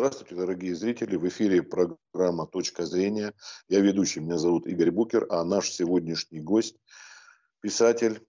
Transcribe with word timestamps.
Здравствуйте, 0.00 0.34
дорогие 0.34 0.74
зрители. 0.74 1.16
В 1.16 1.28
эфире 1.28 1.62
программа 1.62 2.46
«Точка 2.46 2.86
зрения». 2.86 3.34
Я 3.68 3.80
ведущий, 3.80 4.20
меня 4.20 4.38
зовут 4.38 4.66
Игорь 4.66 4.90
Букер, 4.90 5.26
а 5.28 5.44
наш 5.44 5.70
сегодняшний 5.70 6.40
гость– 6.40 6.76
писатель, 7.60 8.26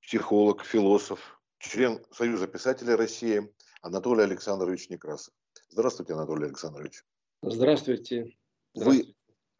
психолог, 0.00 0.64
философ, 0.64 1.40
член 1.60 2.04
Союза 2.10 2.48
писателей 2.48 2.96
России 2.96 3.48
Анатолий 3.82 4.24
Александрович 4.24 4.88
Некрасов. 4.88 5.32
Здравствуйте, 5.70 6.14
Анатолий 6.14 6.46
Александрович. 6.46 7.04
Здравствуйте. 7.40 8.36
Здравствуйте. 8.74 9.11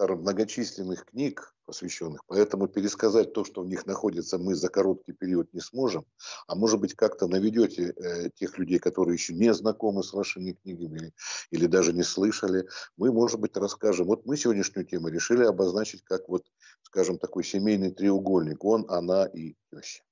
Автор 0.02 0.16
многочисленных 0.16 1.04
книг, 1.04 1.54
посвященных, 1.64 2.22
поэтому 2.26 2.66
пересказать 2.66 3.32
то, 3.32 3.44
что 3.44 3.62
в 3.62 3.68
них 3.68 3.86
находится, 3.86 4.36
мы 4.36 4.56
за 4.56 4.68
короткий 4.68 5.12
период 5.12 5.54
не 5.54 5.60
сможем. 5.60 6.04
А 6.48 6.56
может 6.56 6.80
быть, 6.80 6.94
как-то 6.94 7.28
наведете 7.28 7.92
э, 7.92 8.30
тех 8.30 8.58
людей, 8.58 8.80
которые 8.80 9.14
еще 9.14 9.32
не 9.32 9.54
знакомы 9.54 10.02
с 10.02 10.12
вашими 10.12 10.54
книгами 10.54 10.98
или, 10.98 11.12
или 11.52 11.66
даже 11.66 11.92
не 11.92 12.02
слышали, 12.02 12.66
мы, 12.96 13.12
может 13.12 13.38
быть, 13.38 13.56
расскажем. 13.56 14.08
Вот 14.08 14.26
мы 14.26 14.36
сегодняшнюю 14.36 14.86
тему 14.86 15.06
решили 15.06 15.44
обозначить 15.44 16.02
как 16.02 16.28
вот, 16.28 16.42
скажем, 16.82 17.16
такой 17.16 17.44
семейный 17.44 17.92
треугольник. 17.92 18.64
Он, 18.64 18.84
она 18.88 19.26
и 19.26 19.54
теща. 19.70 20.02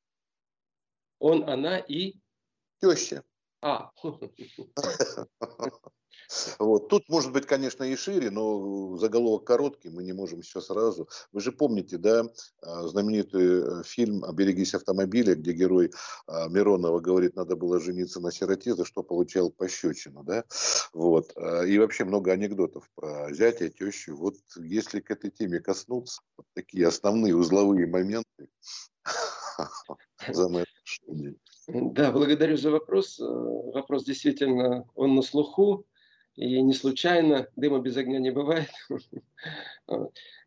Он, 1.19 1.51
она 1.51 1.79
и? 1.79 2.15
Теща. 2.80 3.25
А. 3.61 3.91
Вот. 6.59 6.89
Тут 6.89 7.09
может 7.09 7.33
быть, 7.33 7.47
конечно, 7.47 7.84
и 7.84 7.97
шире, 7.97 8.30
но 8.30 8.97
заголовок 8.97 9.45
короткий, 9.45 9.88
мы 9.88 10.02
не 10.02 10.12
можем 10.12 10.43
все 10.43 10.61
сразу. 10.61 11.09
Вы 11.33 11.41
же 11.41 11.52
помните, 11.52 11.98
да, 11.98 12.25
а, 12.62 12.87
знаменитый 12.87 13.83
фильм 13.84 14.25
«Оберегись 14.25 14.74
автомобиля», 14.74 15.35
где 15.35 15.52
герой 15.52 15.91
а, 16.27 16.48
Миронова 16.48 17.01
говорит, 17.01 17.37
надо 17.37 17.57
было 17.57 17.80
жениться 17.80 18.21
на 18.21 18.30
сироте, 18.30 18.74
за 18.74 18.85
что 18.85 19.02
получал 19.02 19.51
пощечину, 19.51 20.23
да? 20.23 20.45
Вот. 20.93 21.33
А, 21.37 21.62
и 21.62 21.79
вообще 21.79 22.05
много 22.05 22.33
анекдотов 22.33 22.88
про 22.95 23.33
зятя, 23.33 23.69
тещу. 23.69 24.16
Вот 24.16 24.37
если 24.57 25.01
к 25.01 25.10
этой 25.10 25.30
теме 25.30 25.60
коснуться, 25.60 26.21
вот 26.37 26.46
такие 26.55 26.87
основные 26.87 27.37
узловые 27.37 27.87
моменты, 27.87 28.49
Да, 31.68 32.10
благодарю 32.10 32.57
за 32.57 32.71
вопрос. 32.71 33.18
Вопрос 33.18 34.05
действительно, 34.05 34.88
он 34.95 35.15
на 35.15 35.23
слуху. 35.23 35.87
И 36.37 36.61
не 36.63 36.73
случайно 36.75 37.49
дыма 37.57 37.81
без 37.81 37.97
огня 37.97 38.19
не 38.19 38.31
бывает. 38.31 38.71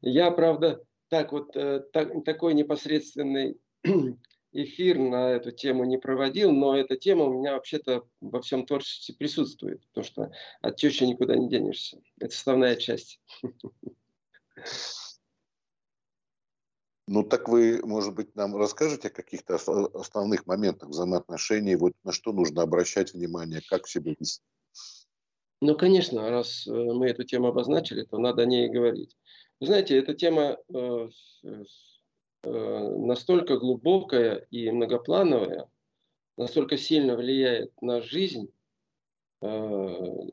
Я, 0.02 0.32
правда, 0.32 0.84
так 1.10 1.32
вот, 1.32 1.56
э, 1.56 1.82
так, 1.92 2.24
такой 2.24 2.54
непосредственный 2.54 3.60
эфир 4.54 4.98
на 4.98 5.32
эту 5.32 5.52
тему 5.52 5.84
не 5.84 5.98
проводил, 5.98 6.52
но 6.52 6.78
эта 6.78 6.96
тема 6.98 7.26
у 7.26 7.40
меня 7.40 7.54
вообще-то 7.54 8.08
во 8.22 8.42
всем 8.42 8.66
творчестве 8.66 9.16
присутствует, 9.16 9.86
потому 9.88 10.06
что 10.06 10.32
от 10.62 10.78
тещи 10.78 11.04
никуда 11.04 11.36
не 11.36 11.50
денешься. 11.50 12.02
Это 12.20 12.34
составная 12.34 12.76
часть. 12.76 13.22
Ну, 17.06 17.22
так 17.22 17.50
вы, 17.50 17.82
может 17.84 18.16
быть, 18.16 18.34
нам 18.34 18.56
расскажете 18.56 19.10
о 19.10 19.12
каких-то 19.12 19.56
основных 19.56 20.48
моментах 20.48 20.88
взаимоотношений, 20.88 21.76
вот 21.76 21.92
на 22.06 22.14
что 22.14 22.32
нужно 22.32 22.62
обращать 22.62 23.14
внимание, 23.14 23.62
как 23.70 23.88
себя 23.88 24.16
вести? 24.18 24.42
Ну, 25.66 25.78
конечно, 25.78 26.30
раз 26.30 26.68
э, 26.68 26.72
мы 26.72 27.08
эту 27.08 27.24
тему 27.24 27.48
обозначили, 27.48 28.04
то 28.04 28.18
надо 28.18 28.42
о 28.42 28.46
ней 28.46 28.68
говорить. 28.68 29.16
Вы 29.62 29.68
знаете, 29.68 29.98
эта 29.98 30.14
тема 30.14 30.58
э, 30.74 31.10
э, 31.46 32.98
настолько 32.98 33.58
глубокая 33.58 34.46
и 34.52 34.70
многоплановая, 34.72 35.70
настолько 36.36 36.76
сильно 36.76 37.16
влияет 37.16 37.72
на 37.82 38.02
жизнь 38.02 38.50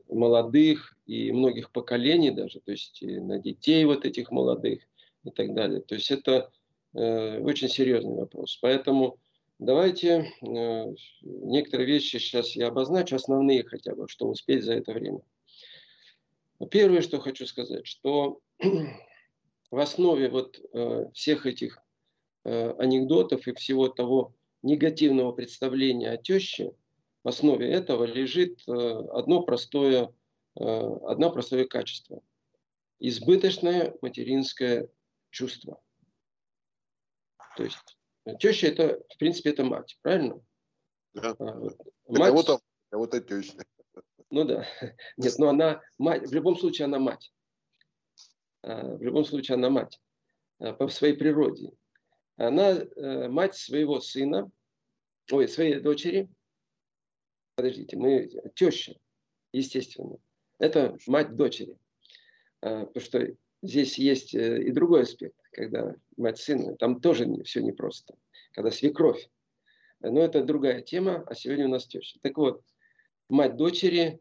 молодых 0.09 0.95
и 1.05 1.31
многих 1.33 1.71
поколений 1.71 2.31
даже, 2.31 2.61
то 2.61 2.71
есть 2.71 3.01
на 3.01 3.39
детей 3.39 3.83
вот 3.83 4.05
этих 4.05 4.31
молодых 4.31 4.83
и 5.25 5.31
так 5.31 5.53
далее. 5.53 5.81
То 5.81 5.95
есть 5.95 6.11
это 6.11 6.49
очень 6.93 7.67
серьезный 7.67 8.15
вопрос. 8.15 8.57
Поэтому 8.61 9.17
Давайте 9.61 10.33
э, 10.41 10.85
некоторые 11.21 11.85
вещи 11.85 12.17
сейчас 12.17 12.55
я 12.55 12.69
обозначу, 12.69 13.15
основные 13.15 13.63
хотя 13.63 13.93
бы, 13.93 14.07
что 14.07 14.27
успеть 14.27 14.63
за 14.63 14.73
это 14.73 14.91
время. 14.91 15.21
Первое, 16.71 17.01
что 17.01 17.19
хочу 17.19 17.45
сказать, 17.45 17.85
что 17.85 18.39
в 19.69 19.77
основе 19.77 20.29
вот 20.29 20.59
э, 20.73 21.05
всех 21.13 21.45
этих 21.45 21.77
э, 22.43 22.71
анекдотов 22.79 23.47
и 23.47 23.53
всего 23.53 23.87
того 23.87 24.33
негативного 24.63 25.31
представления 25.31 26.09
о 26.09 26.17
теще, 26.17 26.73
в 27.23 27.27
основе 27.27 27.71
этого 27.71 28.05
лежит 28.05 28.63
одно 28.67 29.43
простое, 29.43 30.11
одно 30.55 31.29
простое 31.29 31.65
качество. 31.65 32.23
Избыточное 32.97 33.95
материнское 34.01 34.89
чувство. 35.29 35.79
То 37.55 37.63
есть 37.63 37.95
Теща 38.39 38.67
это, 38.67 39.01
в 39.09 39.17
принципе, 39.17 39.49
это 39.49 39.63
мать, 39.63 39.97
правильно? 40.01 40.39
Да. 41.13 41.35
А, 41.39 41.55
мать... 42.07 42.29
Кого-то, 42.29 42.59
кого-то 42.89 43.19
теща. 43.21 43.63
Ну 44.29 44.45
да. 44.45 44.65
Нет, 45.17 45.33
но 45.39 45.49
она 45.49 45.81
мать. 45.97 46.27
В 46.27 46.33
любом 46.33 46.57
случае 46.57 46.85
она 46.85 46.99
мать. 46.99 47.33
А, 48.63 48.95
в 48.95 49.01
любом 49.01 49.25
случае 49.25 49.55
она 49.55 49.69
мать. 49.69 49.99
А, 50.59 50.73
по 50.73 50.87
своей 50.87 51.15
природе. 51.15 51.71
Она 52.37 52.71
э, 52.71 53.27
мать 53.27 53.55
своего 53.55 53.99
сына, 53.99 54.49
ой, 55.31 55.47
своей 55.47 55.79
дочери. 55.79 56.27
Подождите, 57.55 57.97
мы 57.97 58.31
теща, 58.55 58.95
естественно. 59.51 60.17
Это 60.57 60.97
мать 61.05 61.35
дочери. 61.35 61.77
Потому 62.61 62.99
что 62.99 63.35
здесь 63.61 63.97
есть 63.99 64.33
э, 64.33 64.63
и 64.63 64.71
другой 64.71 65.03
аспект, 65.03 65.35
когда 65.51 65.95
мать 66.17 66.39
сына, 66.39 66.75
там 66.77 67.01
тоже 67.01 67.27
все 67.43 67.61
непросто, 67.61 68.15
когда 68.53 68.71
свекровь. 68.71 69.29
Но 69.99 70.21
это 70.21 70.43
другая 70.43 70.81
тема, 70.81 71.23
а 71.27 71.35
сегодня 71.35 71.65
у 71.67 71.69
нас 71.69 71.85
теща. 71.85 72.19
Так 72.21 72.37
вот, 72.37 72.63
мать 73.29 73.55
дочери, 73.55 74.19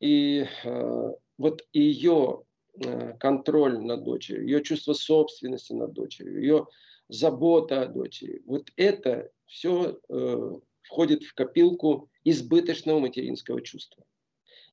и 0.00 0.46
э, 0.64 1.12
вот 1.36 1.66
ее 1.72 2.44
э, 2.80 3.14
контроль 3.18 3.78
над 3.78 4.04
дочерью, 4.04 4.44
ее 4.44 4.62
чувство 4.62 4.92
собственности 4.94 5.72
над 5.72 5.92
дочерью, 5.92 6.40
ее 6.40 6.66
забота 7.08 7.82
о 7.82 7.86
дочери, 7.86 8.42
вот 8.46 8.70
это 8.76 9.30
все 9.46 9.98
э, 10.08 10.52
входит 10.82 11.24
в 11.24 11.34
копилку 11.34 12.08
избыточного 12.24 13.00
материнского 13.00 13.60
чувства. 13.60 14.04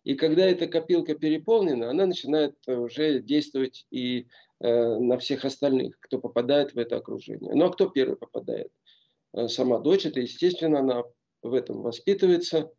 И 0.06 0.14
когда 0.14 0.46
эта 0.46 0.68
копилка 0.68 1.16
переполнена, 1.16 1.90
она 1.90 2.06
начинает 2.06 2.56
э, 2.68 2.76
уже 2.76 3.20
действовать 3.22 3.88
и 3.90 4.28
э, 4.60 5.00
на 5.00 5.18
всех 5.18 5.46
остальных, 5.46 6.00
кто 6.00 6.20
попадает 6.20 6.76
в 6.76 6.78
это 6.78 6.98
окружение. 6.98 7.54
Ну 7.56 7.66
а 7.66 7.72
кто 7.72 7.90
первый 7.90 8.16
попадает? 8.16 8.72
Э, 9.34 9.48
сама 9.48 9.80
дочь, 9.80 10.06
это 10.06 10.20
естественно, 10.20 10.80
она 10.80 11.04
в 11.42 11.56
этом 11.56 11.82
воспитывается, 11.82 12.72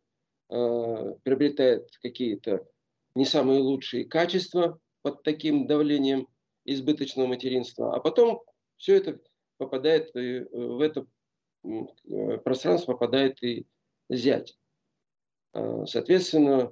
э, 0.49 1.13
приобретает 1.23 1.89
какие-то 2.01 2.65
не 3.13 3.25
самые 3.25 3.59
лучшие 3.59 4.05
качества 4.05 4.79
под 5.01 5.21
таким 5.23 5.67
давлением 5.67 6.29
избыточного 6.63 7.27
материнства, 7.27 7.93
а 7.93 7.99
потом 7.99 8.41
все 8.77 8.95
это 8.95 9.19
попадает 9.57 10.15
э, 10.15 10.45
в 10.49 10.79
это 10.79 11.05
пространство 12.45 12.93
попадает 12.93 13.43
и 13.43 13.65
зять. 14.09 14.57
Соответственно, 15.51 16.71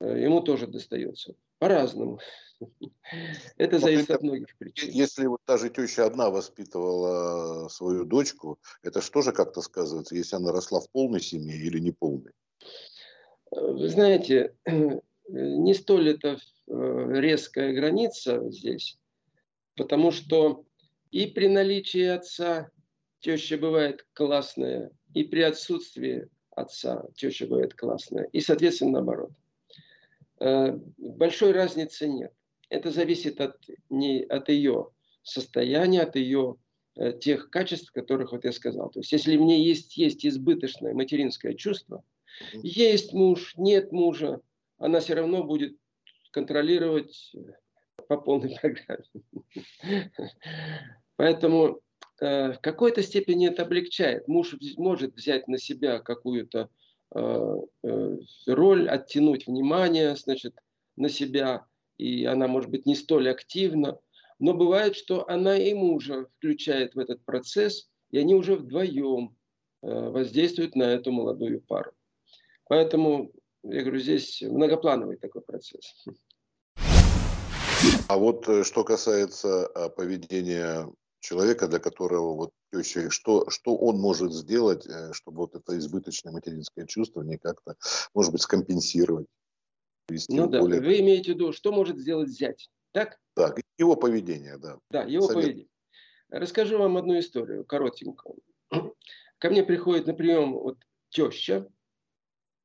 ему 0.00 0.40
тоже 0.40 0.66
достается. 0.66 1.34
По-разному. 1.58 2.20
Это 3.56 3.78
зависит 3.78 4.10
от 4.10 4.22
многих 4.22 4.56
причин. 4.58 4.90
Если 4.90 5.26
вот 5.26 5.40
та 5.44 5.58
же 5.58 5.70
теща 5.70 6.06
одна 6.06 6.30
воспитывала 6.30 7.68
свою 7.68 8.04
дочку, 8.04 8.58
это 8.82 9.00
что 9.00 9.22
же 9.22 9.32
как-то 9.32 9.60
сказывается, 9.60 10.14
если 10.14 10.36
она 10.36 10.52
росла 10.52 10.80
в 10.80 10.90
полной 10.90 11.20
семье 11.20 11.56
или 11.56 11.78
не 11.78 11.92
полной? 11.92 12.32
Э, 13.50 13.60
вы 13.60 13.88
знаете, 13.88 14.54
не 15.28 15.74
столь 15.74 16.10
это 16.10 16.38
э, 16.66 17.06
резкая 17.20 17.72
граница 17.72 18.42
здесь, 18.50 18.98
потому 19.76 20.10
что 20.10 20.64
и 21.10 21.26
при 21.26 21.48
наличии 21.48 22.04
отца 22.04 22.70
теща 23.20 23.56
бывает 23.56 24.06
классная, 24.12 24.90
и 25.14 25.24
при 25.24 25.42
отсутствии 25.42 26.28
отца 26.50 27.06
теща 27.16 27.46
бывает 27.46 27.74
классная, 27.74 28.24
и, 28.32 28.40
соответственно, 28.40 28.92
наоборот. 28.92 29.30
Э, 30.40 30.76
большой 30.98 31.52
разницы 31.52 32.08
нет. 32.08 32.32
Это 32.68 32.90
зависит 32.90 33.40
от, 33.40 33.56
не, 33.90 34.22
от 34.22 34.48
ее 34.48 34.90
состояния, 35.22 36.02
от 36.02 36.16
ее 36.16 36.56
э, 36.96 37.12
тех 37.18 37.50
качеств, 37.50 37.92
которых 37.92 38.32
вот 38.32 38.44
я 38.44 38.52
сказал. 38.52 38.90
То 38.90 39.00
есть, 39.00 39.12
если 39.12 39.36
в 39.36 39.42
ней 39.42 39.62
есть, 39.64 39.96
есть 39.96 40.26
избыточное 40.26 40.94
материнское 40.94 41.54
чувство, 41.54 42.02
есть 42.52 43.12
муж, 43.12 43.54
нет 43.56 43.92
мужа, 43.92 44.40
она 44.78 45.00
все 45.00 45.14
равно 45.14 45.44
будет 45.44 45.76
контролировать 46.32 47.32
э, 47.34 47.38
по 48.08 48.16
полной 48.16 48.56
программе. 48.60 49.04
Поэтому 51.16 51.80
в 52.20 52.58
какой-то 52.62 53.02
степени 53.02 53.48
это 53.48 53.62
облегчает. 53.62 54.28
Муж 54.28 54.56
может 54.76 55.14
взять 55.14 55.48
на 55.48 55.58
себя 55.58 55.98
какую-то 55.98 56.70
роль, 57.14 58.88
оттянуть 58.88 59.46
внимание, 59.46 60.16
значит, 60.16 60.54
на 60.96 61.08
себя, 61.08 61.66
и 61.96 62.24
она 62.24 62.48
может 62.48 62.70
быть 62.70 62.86
не 62.86 62.94
столь 62.94 63.30
активна, 63.30 63.98
но 64.38 64.52
бывает, 64.54 64.96
что 64.96 65.28
она 65.28 65.56
и 65.56 65.74
мужа 65.74 66.26
включает 66.36 66.94
в 66.94 66.98
этот 66.98 67.24
процесс, 67.24 67.88
и 68.10 68.18
они 68.18 68.34
уже 68.34 68.56
вдвоем 68.56 69.36
э, 69.82 70.08
воздействуют 70.10 70.74
на 70.74 70.84
эту 70.84 71.12
молодую 71.12 71.60
пару. 71.60 71.92
Поэтому, 72.68 73.30
я 73.62 73.82
говорю, 73.82 74.00
здесь 74.00 74.42
многоплановый 74.42 75.16
такой 75.16 75.42
процесс. 75.42 76.04
А 78.08 78.18
вот 78.18 78.48
э, 78.48 78.64
что 78.64 78.84
касается 78.84 79.68
поведения 79.96 80.88
человека, 81.24 81.66
для 81.68 81.78
которого 81.78 82.34
вот 82.34 82.50
теща, 82.70 83.10
что, 83.10 83.48
что 83.48 83.76
он 83.76 83.98
может 83.98 84.32
сделать, 84.32 84.86
э, 84.86 85.12
чтобы 85.12 85.38
вот 85.38 85.54
это 85.54 85.76
избыточное 85.78 86.32
материнское 86.32 86.86
чувство 86.86 87.22
не 87.22 87.38
как-то, 87.38 87.76
может 88.14 88.30
быть, 88.30 88.42
скомпенсировать? 88.42 89.26
Ну 90.28 90.48
да, 90.48 90.60
более... 90.60 90.82
вы 90.82 91.00
имеете 91.00 91.32
в 91.32 91.34
виду, 91.36 91.52
что 91.52 91.72
может 91.72 91.98
сделать 91.98 92.28
зять, 92.28 92.68
так? 92.92 93.18
Так, 93.34 93.58
его 93.78 93.96
поведение, 93.96 94.58
да. 94.58 94.78
Да, 94.90 95.04
его 95.04 95.26
Совет. 95.26 95.42
поведение. 95.42 95.68
Расскажу 96.28 96.78
вам 96.78 96.98
одну 96.98 97.18
историю, 97.18 97.64
коротенькую. 97.64 98.36
Ко 99.38 99.50
мне 99.50 99.64
приходит 99.64 100.06
на 100.06 100.12
прием 100.12 100.52
вот 100.52 100.78
теща 101.08 101.66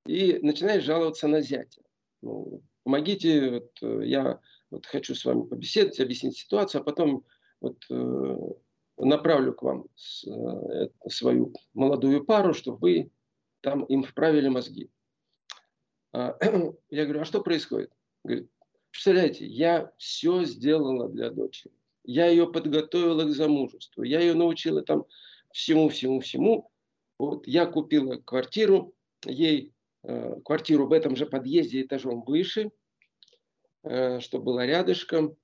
и 0.06 0.38
начинает 0.42 0.84
жаловаться 0.84 1.28
на 1.28 1.42
зятя. 1.42 1.82
Ну, 2.22 2.62
помогите, 2.84 3.52
вот, 3.52 3.72
э, 3.82 4.02
я 4.06 4.42
вот 4.70 4.86
хочу 4.86 5.16
с 5.16 5.24
вами 5.24 5.44
побеседовать, 5.44 6.02
объяснить 6.02 6.38
ситуацию, 6.38 6.82
а 6.82 6.84
потом 6.84 7.26
вот, 7.62 7.78
э, 7.90 8.38
направлю 8.98 9.54
к 9.54 9.62
вам 9.64 9.86
э, 10.28 10.88
свою 11.10 11.54
молодую 11.74 12.26
пару, 12.26 12.54
чтобы 12.54 12.78
вы 12.80 13.12
там 13.62 13.84
им 13.86 14.04
вправили 14.04 14.48
мозги. 14.48 14.90
А, 16.12 16.38
я 16.90 17.06
говорю, 17.06 17.22
а 17.22 17.26
что 17.26 17.42
происходит? 17.42 17.92
Говорит, 18.24 18.50
представляете, 18.92 19.46
я 19.46 19.92
все 19.98 20.44
сделала 20.44 21.10
для 21.10 21.30
дочери. 21.30 21.74
Я 22.04 22.28
ее 22.28 22.52
подготовила 22.52 23.24
к 23.26 23.30
замужеству. 23.30 24.04
Я 24.04 24.20
ее 24.22 24.34
научила 24.34 24.82
там 24.82 25.06
всему, 25.52 25.90
всему, 25.90 26.20
всему. 26.22 26.72
Вот, 27.18 27.46
я 27.48 27.66
купила 27.66 28.16
квартиру, 28.16 28.94
ей 29.26 29.74
э, 30.04 30.40
квартиру 30.46 30.88
в 30.88 30.94
этом 30.94 31.16
же 31.16 31.26
подъезде 31.26 31.82
этажом 31.82 32.24
выше, 32.24 32.72
э, 33.84 34.20
что 34.22 34.40
было 34.40 34.66
рядышком. 34.66 35.36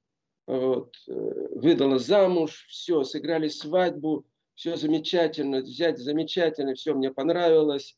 Вот, 0.47 0.93
э, 1.07 1.11
выдала 1.11 1.97
замуж, 1.97 2.65
все, 2.69 3.03
сыграли 3.03 3.47
свадьбу, 3.47 4.25
все 4.53 4.77
замечательно, 4.77 5.59
взять 5.59 5.97
замечательно, 5.97 6.75
все 6.75 6.93
мне 6.93 7.11
понравилось. 7.11 7.97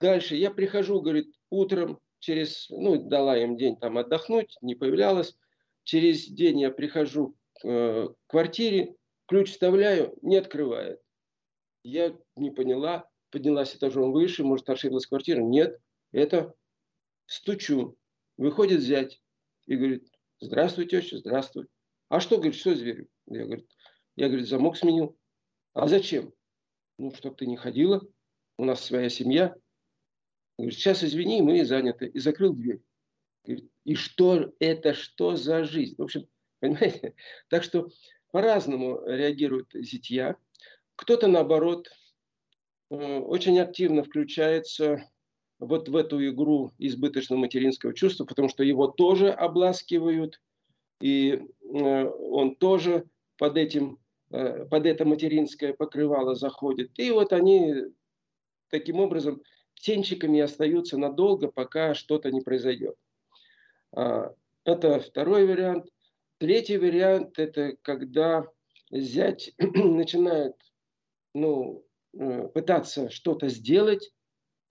Дальше 0.00 0.36
я 0.36 0.50
прихожу, 0.50 1.00
говорит, 1.00 1.34
утром 1.50 1.98
через, 2.18 2.68
ну, 2.70 2.96
дала 2.96 3.38
им 3.38 3.56
день 3.56 3.76
там 3.76 3.98
отдохнуть, 3.98 4.56
не 4.60 4.74
появлялась. 4.74 5.36
Через 5.84 6.26
день 6.26 6.60
я 6.60 6.70
прихожу 6.70 7.36
к 7.54 7.66
э, 7.66 8.08
квартире, 8.26 8.94
ключ 9.26 9.50
вставляю, 9.50 10.16
не 10.22 10.36
открывает. 10.36 11.00
Я 11.82 12.16
не 12.36 12.50
поняла, 12.50 13.08
поднялась 13.30 13.74
этажом 13.74 14.12
выше, 14.12 14.44
может, 14.44 14.68
ошиблась 14.68 15.06
квартира. 15.06 15.40
Нет, 15.40 15.78
это 16.12 16.54
стучу. 17.26 17.96
Выходит 18.36 18.80
зять 18.80 19.20
и 19.66 19.76
говорит, 19.76 20.11
здравствуй, 20.42 20.86
теща, 20.86 21.18
здравствуй. 21.18 21.68
А 22.08 22.20
что, 22.20 22.36
говорит, 22.36 22.56
что 22.56 22.74
зверю? 22.74 23.08
Я, 23.26 23.44
говорю, 23.44 23.66
я, 24.16 24.28
говорит, 24.28 24.48
замок 24.48 24.76
сменил. 24.76 25.16
А 25.72 25.86
зачем? 25.88 26.32
Ну, 26.98 27.14
чтобы 27.14 27.36
ты 27.36 27.46
не 27.46 27.56
ходила, 27.56 28.02
у 28.58 28.64
нас 28.64 28.84
своя 28.84 29.08
семья. 29.08 29.54
Говорит, 30.58 30.78
сейчас 30.78 31.02
извини, 31.04 31.40
мы 31.40 31.64
заняты. 31.64 32.08
И 32.08 32.18
закрыл 32.18 32.54
дверь. 32.54 32.82
Говорит, 33.44 33.70
и 33.84 33.94
что 33.94 34.52
это, 34.58 34.94
что 34.94 35.36
за 35.36 35.64
жизнь? 35.64 35.94
В 35.96 36.02
общем, 36.02 36.26
понимаете? 36.60 37.14
Так 37.48 37.62
что 37.62 37.88
по-разному 38.30 39.00
реагируют 39.06 39.70
зятья. 39.72 40.36
Кто-то, 40.96 41.28
наоборот, 41.28 41.88
э, 42.90 42.94
очень 42.94 43.58
активно 43.60 44.04
включается 44.04 45.08
вот 45.62 45.88
в 45.88 45.96
эту 45.96 46.26
игру 46.28 46.72
избыточного 46.78 47.40
материнского 47.40 47.94
чувства, 47.94 48.24
потому 48.24 48.48
что 48.48 48.64
его 48.64 48.88
тоже 48.88 49.30
обласкивают, 49.30 50.40
и 51.00 51.40
э, 51.62 52.04
он 52.04 52.56
тоже 52.56 53.04
под 53.38 53.56
этим 53.56 53.98
э, 54.30 54.64
под 54.66 54.86
это 54.86 55.04
материнское 55.04 55.72
покрывало 55.72 56.34
заходит. 56.34 56.90
И 56.98 57.10
вот 57.12 57.32
они 57.32 57.74
таким 58.70 58.98
образом 58.98 59.42
птенчиками 59.76 60.40
остаются 60.40 60.98
надолго, 60.98 61.48
пока 61.48 61.94
что-то 61.94 62.32
не 62.32 62.40
произойдет. 62.40 62.96
А, 63.92 64.34
это 64.64 64.98
второй 64.98 65.46
вариант. 65.46 65.86
Третий 66.38 66.76
вариант– 66.76 67.34
это 67.38 67.76
когда 67.82 68.48
зять 68.90 69.54
начинает 69.58 70.56
ну, 71.34 71.84
э, 72.18 72.48
пытаться 72.48 73.10
что-то 73.10 73.48
сделать, 73.48 74.12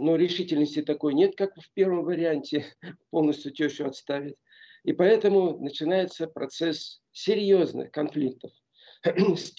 но 0.01 0.15
решительности 0.15 0.81
такой 0.81 1.13
нет, 1.13 1.35
как 1.35 1.55
в 1.55 1.71
первом 1.73 2.03
варианте, 2.03 2.65
полностью 3.11 3.51
тещу 3.51 3.85
отставить. 3.85 4.35
И 4.83 4.93
поэтому 4.93 5.59
начинается 5.59 6.25
процесс 6.27 7.01
серьезных 7.11 7.91
конфликтов 7.91 8.51
с, 9.35 9.53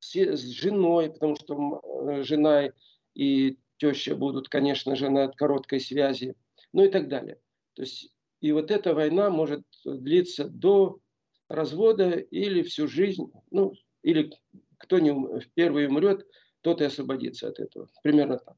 с 0.00 0.40
женой, 0.40 1.12
потому 1.12 1.34
что 1.34 1.80
э, 2.08 2.22
жена 2.22 2.70
и 3.14 3.58
теща 3.78 4.14
будут, 4.14 4.48
конечно 4.48 4.94
же, 4.94 5.10
на 5.10 5.26
короткой 5.28 5.80
связи, 5.80 6.36
ну 6.72 6.84
и 6.84 6.88
так 6.88 7.08
далее. 7.08 7.40
То 7.74 7.82
есть 7.82 8.12
и 8.40 8.52
вот 8.52 8.70
эта 8.70 8.94
война 8.94 9.28
может 9.28 9.64
длиться 9.84 10.44
до 10.44 11.00
развода 11.48 12.10
или 12.10 12.62
всю 12.62 12.86
жизнь, 12.86 13.32
ну, 13.50 13.72
или 14.02 14.32
кто 14.78 15.00
не 15.00 15.12
первый 15.54 15.88
умрет, 15.88 16.24
тот 16.60 16.80
и 16.80 16.84
освободится 16.84 17.48
от 17.48 17.58
этого. 17.58 17.88
Примерно 18.04 18.38
так. 18.38 18.56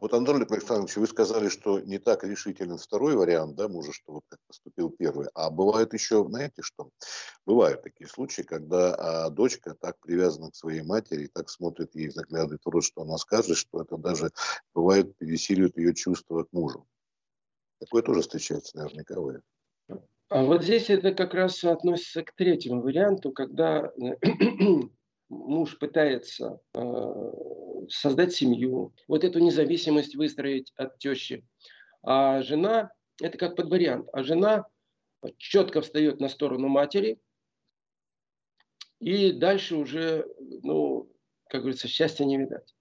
Вот, 0.00 0.14
Андрей 0.14 0.46
Александрович, 0.48 0.96
вы 0.96 1.06
сказали, 1.06 1.50
что 1.50 1.78
не 1.78 1.98
так 1.98 2.24
решителен 2.24 2.78
второй 2.78 3.16
вариант, 3.16 3.54
да, 3.56 3.68
мужа, 3.68 3.92
что 3.92 4.12
вот 4.14 4.22
как 4.28 4.38
поступил 4.46 4.88
первый. 4.88 5.28
А 5.34 5.50
бывает 5.50 5.92
еще, 5.92 6.24
знаете 6.24 6.62
что? 6.62 6.88
Бывают 7.44 7.82
такие 7.82 8.08
случаи, 8.08 8.40
когда 8.40 8.94
а, 8.94 9.28
дочка 9.28 9.76
так 9.78 9.98
привязана 10.00 10.50
к 10.50 10.56
своей 10.56 10.82
матери, 10.82 11.28
так 11.30 11.50
смотрит 11.50 11.94
ей, 11.94 12.08
заглядывает 12.08 12.62
в 12.64 12.68
рот, 12.70 12.82
что 12.82 13.02
она 13.02 13.18
скажет, 13.18 13.58
что 13.58 13.82
это 13.82 13.98
даже 13.98 14.30
бывает 14.74 15.14
пересиливает 15.18 15.76
ее 15.76 15.94
чувства 15.94 16.44
к 16.44 16.52
мужу. 16.52 16.86
Такое 17.78 18.02
тоже 18.02 18.22
встречается 18.22 18.78
наверняка 18.78 19.20
вы. 19.20 19.42
А 20.30 20.44
вот 20.44 20.62
здесь 20.62 20.88
это 20.88 21.12
как 21.12 21.34
раз 21.34 21.62
относится 21.62 22.22
к 22.22 22.32
третьему 22.32 22.80
варианту, 22.80 23.32
когда 23.32 23.92
муж 25.30 25.78
пытается 25.78 26.60
э, 26.74 27.32
создать 27.88 28.34
семью, 28.34 28.92
вот 29.08 29.24
эту 29.24 29.38
независимость 29.38 30.16
выстроить 30.16 30.72
от 30.76 30.98
тещи. 30.98 31.46
А 32.02 32.42
жена, 32.42 32.90
это 33.20 33.38
как 33.38 33.56
под 33.56 33.70
вариант, 33.70 34.08
а 34.12 34.22
жена 34.22 34.66
четко 35.38 35.80
встает 35.80 36.20
на 36.20 36.28
сторону 36.28 36.68
матери, 36.68 37.20
и 38.98 39.32
дальше 39.32 39.76
уже, 39.76 40.26
ну, 40.62 41.10
как 41.48 41.62
говорится, 41.62 41.88
счастья 41.88 42.24
не 42.24 42.36
видать. 42.36 42.74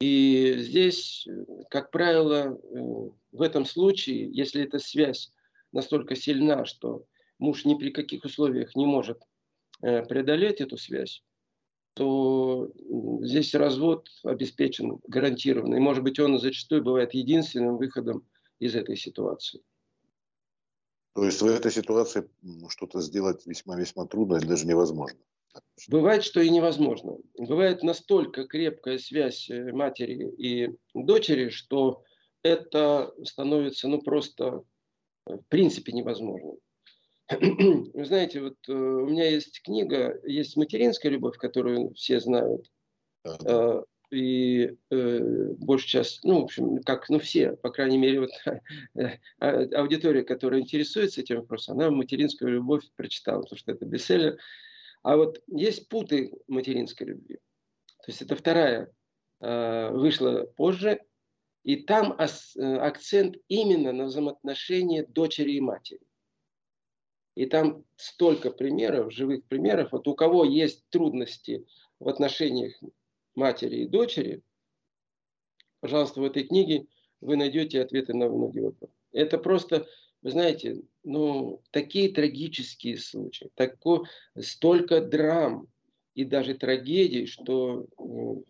И 0.00 0.54
здесь, 0.58 1.26
как 1.70 1.90
правило, 1.90 2.58
в 3.30 3.40
этом 3.40 3.64
случае, 3.64 4.30
если 4.32 4.64
эта 4.64 4.78
связь 4.78 5.32
настолько 5.70 6.16
сильна, 6.16 6.64
что 6.64 7.06
муж 7.38 7.64
ни 7.64 7.74
при 7.74 7.90
каких 7.90 8.24
условиях 8.24 8.74
не 8.76 8.84
может 8.84 9.20
э, 9.20 9.31
преодолеть 9.82 10.60
эту 10.60 10.76
связь, 10.76 11.22
то 11.94 12.72
здесь 13.22 13.54
развод 13.54 14.08
обеспечен 14.24 15.00
гарантированно. 15.06 15.74
И, 15.74 15.80
может 15.80 16.02
быть, 16.02 16.18
он 16.18 16.38
зачастую 16.38 16.82
бывает 16.82 17.12
единственным 17.12 17.76
выходом 17.76 18.26
из 18.58 18.74
этой 18.74 18.96
ситуации. 18.96 19.60
То 21.14 21.24
есть 21.24 21.42
в 21.42 21.46
этой 21.46 21.70
ситуации 21.70 22.28
что-то 22.68 23.00
сделать 23.00 23.44
весьма-весьма 23.46 24.06
трудно 24.06 24.36
или 24.36 24.46
даже 24.46 24.66
невозможно? 24.66 25.18
Бывает, 25.88 26.24
что 26.24 26.40
и 26.40 26.48
невозможно. 26.48 27.18
Бывает 27.36 27.82
настолько 27.82 28.46
крепкая 28.46 28.96
связь 28.96 29.50
э, 29.50 29.72
матери 29.72 30.30
и 30.38 30.70
дочери, 30.94 31.50
что 31.50 32.02
это 32.42 33.12
становится 33.22 33.88
ну, 33.88 34.00
просто 34.00 34.62
э, 35.26 35.34
в 35.34 35.46
принципе 35.48 35.92
невозможным. 35.92 36.56
Вы 37.94 38.04
знаете, 38.04 38.40
вот 38.40 38.56
э, 38.68 38.72
у 38.72 39.06
меня 39.06 39.28
есть 39.28 39.62
книга, 39.62 40.20
есть 40.24 40.56
материнская 40.56 41.10
любовь, 41.10 41.36
которую 41.36 41.94
все 41.94 42.20
знают. 42.20 42.70
Э, 43.24 43.82
и 44.12 44.76
э, 44.90 45.18
большая 45.58 46.04
часть, 46.04 46.22
ну, 46.22 46.40
в 46.40 46.44
общем, 46.44 46.82
как, 46.82 47.08
ну, 47.08 47.18
все, 47.18 47.56
по 47.56 47.70
крайней 47.70 47.96
мере, 47.96 48.20
вот 48.20 48.30
э, 48.94 49.18
аудитория, 49.38 50.22
которая 50.22 50.60
интересуется 50.60 51.22
этим 51.22 51.36
вопросом, 51.36 51.78
она 51.78 51.90
материнскую 51.90 52.52
любовь 52.52 52.84
прочитала, 52.94 53.40
потому 53.42 53.58
что 53.58 53.72
это 53.72 53.86
бестселлер. 53.86 54.38
А 55.02 55.16
вот 55.16 55.42
есть 55.46 55.88
путы 55.88 56.32
материнской 56.46 57.06
любви. 57.06 57.36
То 58.04 58.08
есть 58.08 58.20
это 58.20 58.36
вторая, 58.36 58.92
э, 59.40 59.90
вышла 59.90 60.44
позже, 60.56 61.00
И 61.64 61.76
там 61.76 62.16
акцент 62.18 63.36
именно 63.48 63.92
на 63.92 64.04
взаимоотношении 64.04 65.02
дочери 65.02 65.52
и 65.52 65.60
матери. 65.60 66.00
И 67.34 67.46
там 67.46 67.84
столько 67.96 68.50
примеров, 68.50 69.12
живых 69.12 69.44
примеров. 69.44 69.92
Вот 69.92 70.06
у 70.06 70.14
кого 70.14 70.44
есть 70.44 70.84
трудности 70.90 71.66
в 71.98 72.08
отношениях 72.08 72.74
матери 73.34 73.76
и 73.78 73.88
дочери, 73.88 74.42
пожалуйста, 75.80 76.20
в 76.20 76.24
этой 76.24 76.44
книге 76.44 76.86
вы 77.20 77.36
найдете 77.36 77.80
ответы 77.80 78.14
на 78.14 78.28
многие 78.28 78.60
вопросы. 78.60 78.92
Это 79.12 79.38
просто, 79.38 79.86
вы 80.20 80.30
знаете, 80.30 80.82
ну, 81.04 81.62
такие 81.70 82.12
трагические 82.12 82.98
случаи, 82.98 83.50
тако, 83.54 84.04
столько 84.38 85.00
драм 85.00 85.68
и 86.14 86.24
даже 86.24 86.54
трагедий, 86.54 87.26
что 87.26 87.86
ну, 87.98 88.44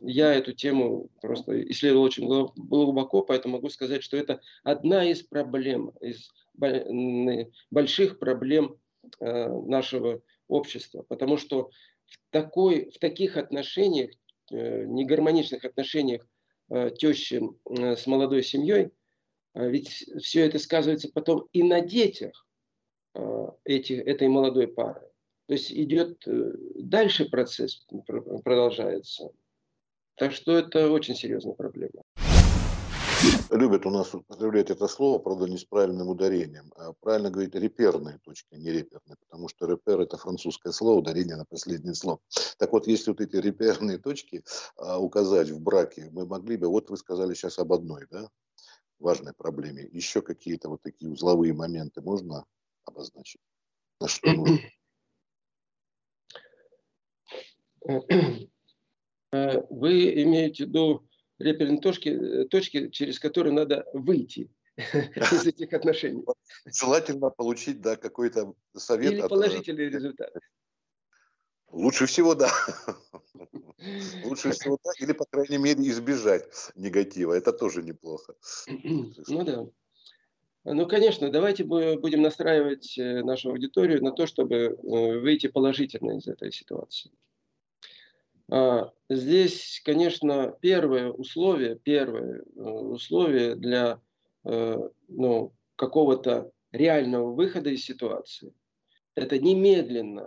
я 0.00 0.34
эту 0.34 0.52
тему 0.52 1.10
просто 1.20 1.62
исследовал 1.70 2.04
очень 2.04 2.26
глубоко, 2.26 3.22
поэтому 3.22 3.56
могу 3.56 3.68
сказать, 3.68 4.02
что 4.02 4.16
это 4.16 4.40
одна 4.62 5.04
из 5.08 5.22
проблем, 5.22 5.92
из 6.00 6.30
больших 7.70 8.18
проблем 8.18 8.78
э, 9.20 9.48
нашего 9.48 10.22
общества. 10.48 11.04
Потому 11.08 11.36
что 11.36 11.70
в, 12.06 12.18
такой, 12.30 12.90
в 12.90 12.98
таких 12.98 13.36
отношениях, 13.36 14.10
э, 14.50 14.84
негармоничных 14.84 15.64
отношениях 15.64 16.26
э, 16.70 16.90
тещи 16.90 17.42
с 17.68 18.06
молодой 18.06 18.42
семьей, 18.42 18.90
ведь 19.54 20.08
все 20.22 20.46
это 20.46 20.58
сказывается 20.58 21.10
потом 21.12 21.46
и 21.52 21.62
на 21.62 21.82
детях 21.82 22.46
эти, 23.64 23.92
этой 23.92 24.28
молодой 24.28 24.66
пары. 24.66 25.02
То 25.46 25.52
есть 25.52 25.70
идет 25.70 26.22
дальше 26.24 27.26
процесс, 27.28 27.86
продолжается. 28.44 29.30
Так 30.14 30.32
что 30.32 30.56
это 30.56 30.90
очень 30.90 31.14
серьезная 31.14 31.52
проблема 31.52 32.01
любят 33.50 33.86
у 33.86 33.90
нас 33.90 34.14
употреблять 34.14 34.70
это 34.70 34.88
слово, 34.88 35.18
правда, 35.18 35.46
не 35.46 35.58
с 35.58 35.64
правильным 35.64 36.08
ударением. 36.08 36.72
А 36.76 36.92
правильно 36.94 37.30
говорить 37.30 37.54
реперные 37.54 38.18
точки, 38.18 38.54
не 38.54 38.70
реперные, 38.70 39.16
потому 39.28 39.48
что 39.48 39.66
репер– 39.66 40.00
это 40.02 40.16
французское 40.16 40.72
слово, 40.72 40.98
ударение 40.98 41.36
на 41.36 41.44
последнее 41.44 41.94
слово. 41.94 42.20
Так 42.58 42.72
вот, 42.72 42.86
если 42.86 43.10
вот 43.10 43.20
эти 43.20 43.36
реперные 43.36 43.98
точки 43.98 44.44
а, 44.76 44.98
указать 44.98 45.50
в 45.50 45.60
браке, 45.60 46.08
мы 46.12 46.26
могли 46.26 46.56
бы, 46.56 46.68
вот 46.68 46.90
вы 46.90 46.96
сказали 46.96 47.34
сейчас 47.34 47.58
об 47.58 47.72
одной, 47.72 48.06
да, 48.10 48.28
важной 48.98 49.34
проблеме, 49.34 49.88
еще 49.92 50.22
какие-то 50.22 50.68
вот 50.68 50.82
такие 50.82 51.10
узловые 51.10 51.52
моменты 51.52 52.00
можно 52.00 52.44
обозначить? 52.84 53.40
На 54.00 54.08
что 54.08 54.32
нужно? 54.32 54.58
Вы 59.70 60.22
имеете 60.22 60.64
в 60.64 60.68
виду 60.68 61.02
реперные 61.38 61.80
точки, 61.80 62.08
э, 62.08 62.44
точки, 62.46 62.88
через 62.90 63.18
которые 63.18 63.52
надо 63.52 63.86
выйти 63.92 64.50
из 64.76 65.46
этих 65.46 65.72
отношений. 65.72 66.24
Желательно 66.66 67.30
получить 67.30 67.80
да, 67.80 67.96
какой-то 67.96 68.54
совет. 68.76 69.12
Или 69.12 69.20
от... 69.20 69.26
Э, 69.26 69.28
положительный 69.28 69.88
результат. 69.88 70.32
Лучше 71.68 72.06
всего, 72.06 72.34
да. 72.34 72.50
Лучше 74.24 74.50
всего, 74.52 74.78
да. 74.84 74.90
Или, 75.00 75.12
по 75.12 75.24
крайней 75.24 75.58
мере, 75.58 75.88
избежать 75.88 76.44
негатива. 76.74 77.32
Это 77.32 77.52
тоже 77.52 77.82
неплохо. 77.82 78.34
Ну 79.28 79.44
да. 79.44 79.66
Ну, 80.64 80.86
конечно, 80.86 81.28
давайте 81.28 81.64
будем 81.64 82.22
настраивать 82.22 82.96
э, 82.96 83.24
нашу 83.24 83.50
аудиторию 83.50 84.02
на 84.02 84.12
то, 84.12 84.26
чтобы 84.26 84.78
выйти 84.80 85.48
положительно 85.48 86.18
из 86.18 86.28
этой 86.28 86.52
ситуации. 86.52 87.10
А, 88.54 88.92
здесь, 89.08 89.80
конечно, 89.82 90.54
первое 90.60 91.10
условие, 91.10 91.74
первое 91.74 92.42
э, 92.42 92.60
условие 92.60 93.54
для 93.54 93.98
э, 94.44 94.76
ну, 95.08 95.54
какого-то 95.74 96.52
реального 96.70 97.32
выхода 97.32 97.70
из 97.70 97.82
ситуации– 97.82 98.52
это 99.14 99.38
немедленно 99.38 100.26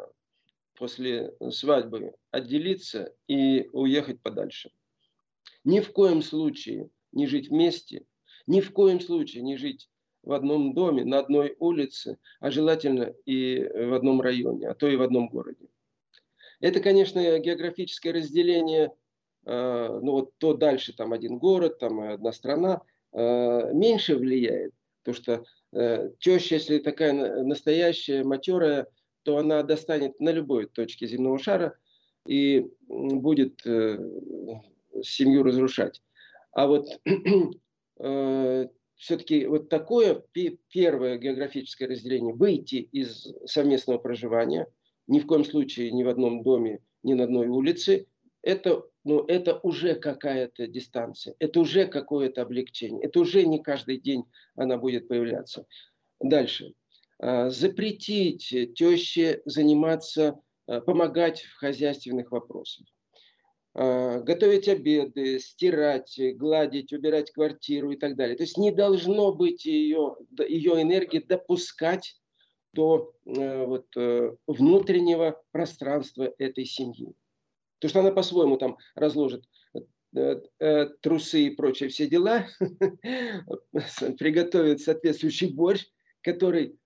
после 0.74 1.36
свадьбы 1.51 2.15
отделиться 2.32 3.13
и 3.27 3.70
уехать 3.74 4.20
подальше. 4.22 4.72
Ни 5.63 5.79
в 5.79 5.91
коем 5.91 6.24
случае 6.24 6.89
не 7.12 7.27
жить 7.27 7.50
вместе, 7.50 8.08
ни 8.48 8.60
в 8.60 8.72
коем 8.74 9.01
случае 9.01 9.44
не 9.44 9.55
жить 9.55 9.88
в 10.24 10.32
одном 10.32 10.74
доме, 10.74 11.05
на 11.05 11.20
одной 11.20 11.55
улице, 11.60 12.17
а 12.39 12.50
желательно 12.50 13.13
и 13.27 13.63
в 13.63 13.94
одном 13.94 14.20
районе, 14.20 14.67
а 14.67 14.74
то 14.74 14.88
и 14.88 14.96
в 14.96 15.03
одном 15.03 15.27
городе. 15.27 15.64
Это, 16.59 16.79
конечно, 16.79 17.39
географическое 17.39 18.13
разделение, 18.13 18.91
э, 19.45 20.00
ну 20.01 20.12
вот 20.12 20.38
то 20.38 20.53
дальше 20.53 20.93
там 20.93 21.13
один 21.13 21.38
город, 21.38 21.79
там 21.79 22.00
одна 22.00 22.31
страна, 22.31 22.81
э, 23.13 23.74
меньше 23.74 24.15
влияет. 24.15 24.74
Потому 25.03 25.24
что 25.24 25.43
э, 25.74 26.09
теща, 26.19 26.55
если 26.55 26.79
такая 26.79 27.43
настоящая, 27.43 28.24
матерая, 28.24 28.88
то 29.24 29.38
она 29.38 29.63
достанет 29.63 30.19
на 30.19 30.29
любой 30.29 30.67
точке 30.67 31.07
земного 31.07 31.39
шара 31.39 31.75
и 32.27 32.67
будет 32.88 33.62
семью 33.62 35.43
разрушать. 35.43 36.01
А 36.51 36.67
вот 36.67 36.88
все-таки 38.95 39.45
вот 39.47 39.69
такое 39.69 40.24
первое 40.69 41.17
географическое 41.17 41.88
разделение, 41.88 42.35
выйти 42.35 42.75
из 42.75 43.27
совместного 43.45 43.97
проживания– 43.97 44.67
ни 45.07 45.19
в 45.19 45.27
коем 45.27 45.45
случае 45.45 45.91
ни 45.91 46.03
в 46.03 46.09
одном 46.09 46.43
доме, 46.43 46.79
ни 47.03 47.13
на 47.13 47.25
одной 47.25 47.47
улице, 47.47 48.07
это, 48.41 48.83
ну, 49.03 49.25
это 49.25 49.59
уже 49.63 49.95
какая-то 49.95 50.67
дистанция, 50.67 51.35
это 51.39 51.59
уже 51.59 51.88
какое-то 51.88 52.43
облегчение, 52.43 53.05
это 53.05 53.19
уже 53.19 53.45
не 53.45 53.62
каждый 53.62 54.00
день 54.00 54.25
она 54.55 54.77
будет 54.77 55.07
появляться. 55.07 55.65
Дальше. 56.19 56.74
А, 57.19 57.50
запретить 57.50 58.53
теще 58.75 59.41
заниматься, 59.45 60.39
а, 60.67 60.81
помогать 60.81 61.41
в 61.41 61.57
хозяйственных 61.57 62.31
вопросах. 62.31 62.85
А, 63.74 64.19
готовить 64.19 64.67
обеды, 64.67 65.39
стирать, 65.39 66.19
гладить, 66.35 66.93
убирать 66.93 67.31
квартиру 67.31 67.91
и 67.91 67.97
так 67.97 68.15
далее. 68.15 68.38
То 68.38 68.43
есть 68.43 68.57
не 68.57 68.71
должно 68.71 69.33
быть 69.33 69.65
ее, 69.65 70.15
ее 70.47 70.81
энергии 70.81 71.19
допускать 71.19 72.15
до 72.75 73.13
э, 73.25 73.65
вот, 73.65 73.88
э, 73.96 74.36
внутреннего 74.46 75.41
пространства 75.51 76.34
этой 76.38 76.65
семьи. 76.65 77.13
То, 77.79 77.88
что 77.88 78.01
она 78.01 78.12
по-своему 78.12 78.58
там 78.58 78.77
разложит 78.94 79.46
э, 80.13 80.86
трусы 81.01 81.48
и 81.48 81.50
прочие 81.50 81.89
все 81.89 82.08
дела, 82.08 82.48
приготовит 84.20 84.82
соответствующий 84.82 85.51
борщ, 85.51 85.88
который 86.22 86.77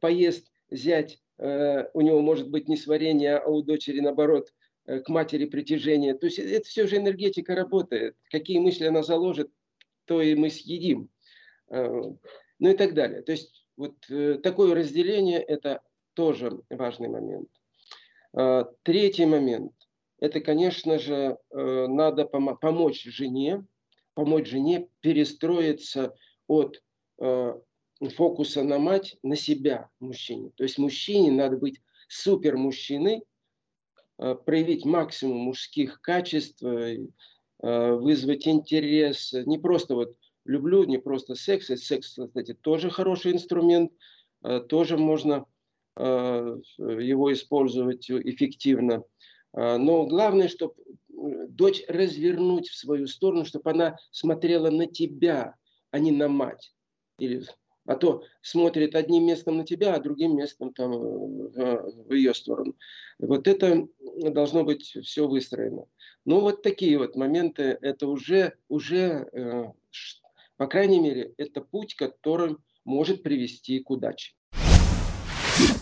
поест 0.00 0.50
зять, 0.70 1.20
у 1.36 2.00
него 2.00 2.22
может 2.22 2.48
быть 2.48 2.66
не 2.66 2.78
сварение, 2.78 3.36
а 3.36 3.50
у 3.50 3.62
дочери 3.62 4.00
наоборот 4.00 4.52
к 4.86 5.06
матери 5.08 5.44
притяжение. 5.44 6.14
То 6.14 6.26
есть 6.26 6.38
это 6.38 6.66
все 6.66 6.86
же 6.86 6.96
энергетика 6.96 7.54
работает. 7.54 8.16
Какие 8.30 8.58
мысли 8.58 8.86
она 8.86 9.02
заложит, 9.02 9.50
то 10.06 10.22
и 10.22 10.34
мы 10.34 10.48
съедим. 10.48 11.10
Ну 11.68 12.18
и 12.58 12.74
так 12.74 12.94
далее. 12.94 13.20
То 13.20 13.32
есть 13.32 13.63
вот 13.76 13.94
э, 14.08 14.34
такое 14.42 14.74
разделение– 14.74 15.40
это 15.42 15.82
тоже 16.14 16.60
важный 16.70 17.08
момент. 17.08 17.48
А, 18.32 18.64
третий 18.82 19.26
момент– 19.26 19.72
это, 20.20 20.40
конечно 20.40 20.98
же, 20.98 21.38
э, 21.50 21.86
надо 21.88 22.22
пом- 22.22 22.56
помочь 22.60 23.02
жене, 23.04 23.66
помочь 24.14 24.48
жене 24.48 24.88
перестроиться 25.00 26.14
от 26.46 26.82
э, 27.20 27.54
фокуса 28.16 28.62
на 28.62 28.78
мать 28.78 29.16
на 29.22 29.34
себя, 29.36 29.90
мужчине. 29.98 30.50
То 30.56 30.62
есть 30.62 30.78
мужчине 30.78 31.32
надо 31.32 31.56
быть 31.56 31.80
супер 32.08 32.56
мужчиной, 32.56 33.22
проявить 34.16 34.84
максимум 34.84 35.38
мужских 35.38 36.00
качеств, 36.00 36.62
вызвать 37.60 38.46
интерес, 38.46 39.32
не 39.32 39.58
просто 39.58 39.94
вот 39.94 40.16
люблю 40.44 40.84
не 40.84 40.98
просто 40.98 41.34
секс, 41.34 41.70
и 41.70 41.76
секс, 41.76 42.18
кстати, 42.26 42.54
тоже 42.54 42.90
хороший 42.90 43.32
инструмент, 43.32 43.92
э, 44.42 44.60
тоже 44.60 44.96
можно 44.96 45.46
э, 45.96 46.02
его 46.78 47.32
использовать 47.32 48.10
эффективно. 48.10 49.04
Э, 49.54 49.76
но 49.76 50.06
главное, 50.06 50.48
чтобы 50.48 50.74
дочь 51.48 51.82
развернуть 51.88 52.68
в 52.68 52.76
свою 52.76 53.06
сторону, 53.06 53.44
чтобы 53.44 53.70
она 53.70 53.96
смотрела 54.10 54.70
на 54.70 54.86
тебя, 54.86 55.54
а 55.90 55.98
не 55.98 56.10
на 56.10 56.28
мать. 56.28 56.74
Или, 57.18 57.44
а 57.86 57.94
то 57.96 58.24
смотрит 58.42 58.94
одним 58.94 59.26
местом 59.26 59.58
на 59.58 59.64
тебя, 59.64 59.94
а 59.94 60.00
другим 60.00 60.36
местом 60.36 60.74
там, 60.74 60.90
в 60.90 62.12
ее 62.12 62.34
сторону. 62.34 62.74
Вот 63.18 63.46
это 63.46 63.86
должно 64.08 64.64
быть 64.64 64.96
все 65.04 65.28
выстроено. 65.28 65.86
Ну 66.24 66.40
вот 66.40 66.62
такие 66.62 66.98
вот 66.98 67.14
моменты, 67.14 67.78
это 67.80 68.08
уже, 68.08 68.54
уже 68.68 69.72
по 70.56 70.66
крайней 70.66 71.00
мере, 71.00 71.34
это 71.36 71.60
путь, 71.60 71.94
который 71.94 72.56
может 72.84 73.22
привести 73.22 73.80
к 73.80 73.90
удаче. 73.90 74.34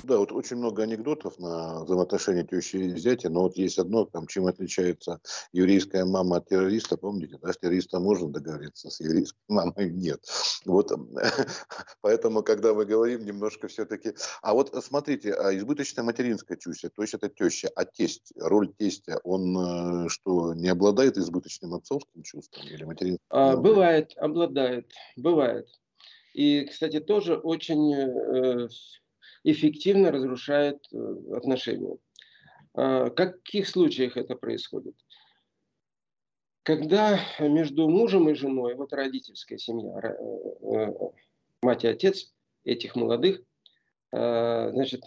Да, 0.04 0.18
вот 0.18 0.32
очень 0.32 0.56
много 0.56 0.82
анекдотов 0.82 1.38
на 1.38 1.84
взаимоотношения 1.84 2.44
тещи 2.44 2.76
и 2.76 2.96
зятя, 2.98 3.30
но 3.30 3.42
вот 3.42 3.56
есть 3.56 3.78
одно, 3.78 4.04
там, 4.04 4.26
чем 4.26 4.46
отличается 4.46 5.20
еврейская 5.52 6.04
мама 6.04 6.38
от 6.38 6.48
террориста, 6.48 6.96
помните, 6.96 7.38
да, 7.40 7.52
с 7.52 7.58
террористом 7.58 8.02
можно 8.02 8.28
договориться, 8.28 8.90
с 8.90 9.00
еврейской 9.00 9.38
мамой 9.48 9.90
нет. 9.90 10.20
Вот, 10.64 10.92
поэтому, 12.00 12.42
когда 12.42 12.74
мы 12.74 12.84
говорим, 12.84 13.24
немножко 13.24 13.68
все-таки... 13.68 14.14
А 14.42 14.54
вот 14.54 14.74
смотрите, 14.84 15.32
а 15.34 15.56
избыточная 15.56 16.04
материнская 16.04 16.56
чувство, 16.58 16.90
то 16.90 17.02
есть 17.02 17.14
это 17.14 17.28
теща, 17.28 17.70
а 17.74 17.84
тесть, 17.84 18.32
роль 18.36 18.72
тестя, 18.74 19.20
он 19.24 20.06
э, 20.06 20.08
что, 20.08 20.54
не 20.54 20.68
обладает 20.68 21.16
избыточным 21.16 21.74
отцовским 21.74 22.22
чувством 22.22 22.66
или 22.66 22.84
материнским? 22.84 23.24
А, 23.30 23.56
бывает, 23.56 24.12
обладает, 24.16 24.90
бывает. 25.16 25.68
И, 26.34 26.64
кстати, 26.64 26.98
тоже 27.00 27.36
очень 27.36 27.94
э, 27.94 28.68
эффективно 29.44 30.10
разрушает 30.10 30.86
э, 30.92 31.14
отношения. 31.34 31.96
А, 32.74 33.06
в 33.06 33.10
каких 33.10 33.68
случаях 33.68 34.16
это 34.16 34.36
происходит? 34.36 34.94
Когда 36.62 37.18
между 37.40 37.88
мужем 37.88 38.28
и 38.28 38.34
женой, 38.34 38.74
вот 38.76 38.92
родительская 38.92 39.58
семья, 39.58 39.98
э, 40.00 40.76
э, 40.76 40.92
мать 41.62 41.84
и 41.84 41.88
отец 41.88 42.32
этих 42.64 42.94
молодых, 42.94 43.42
значит, 44.12 45.04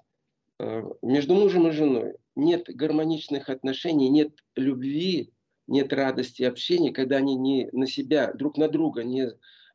между 1.04 1.36
мужем 1.36 1.68
и 1.68 1.72
женой 1.72 2.16
нет 2.36 2.64
гармоничных 2.68 3.50
отношений, 3.50 4.10
нет 4.10 4.32
любви, 4.56 5.32
нет 5.68 5.94
радости 5.94 6.42
общения, 6.42 6.92
когда 6.92 7.18
они 7.18 7.36
не 7.36 7.70
на 7.72 7.86
себя, 7.86 8.34
друг 8.34 8.58
на 8.58 8.68
друга 8.68 9.04
не 9.04 9.30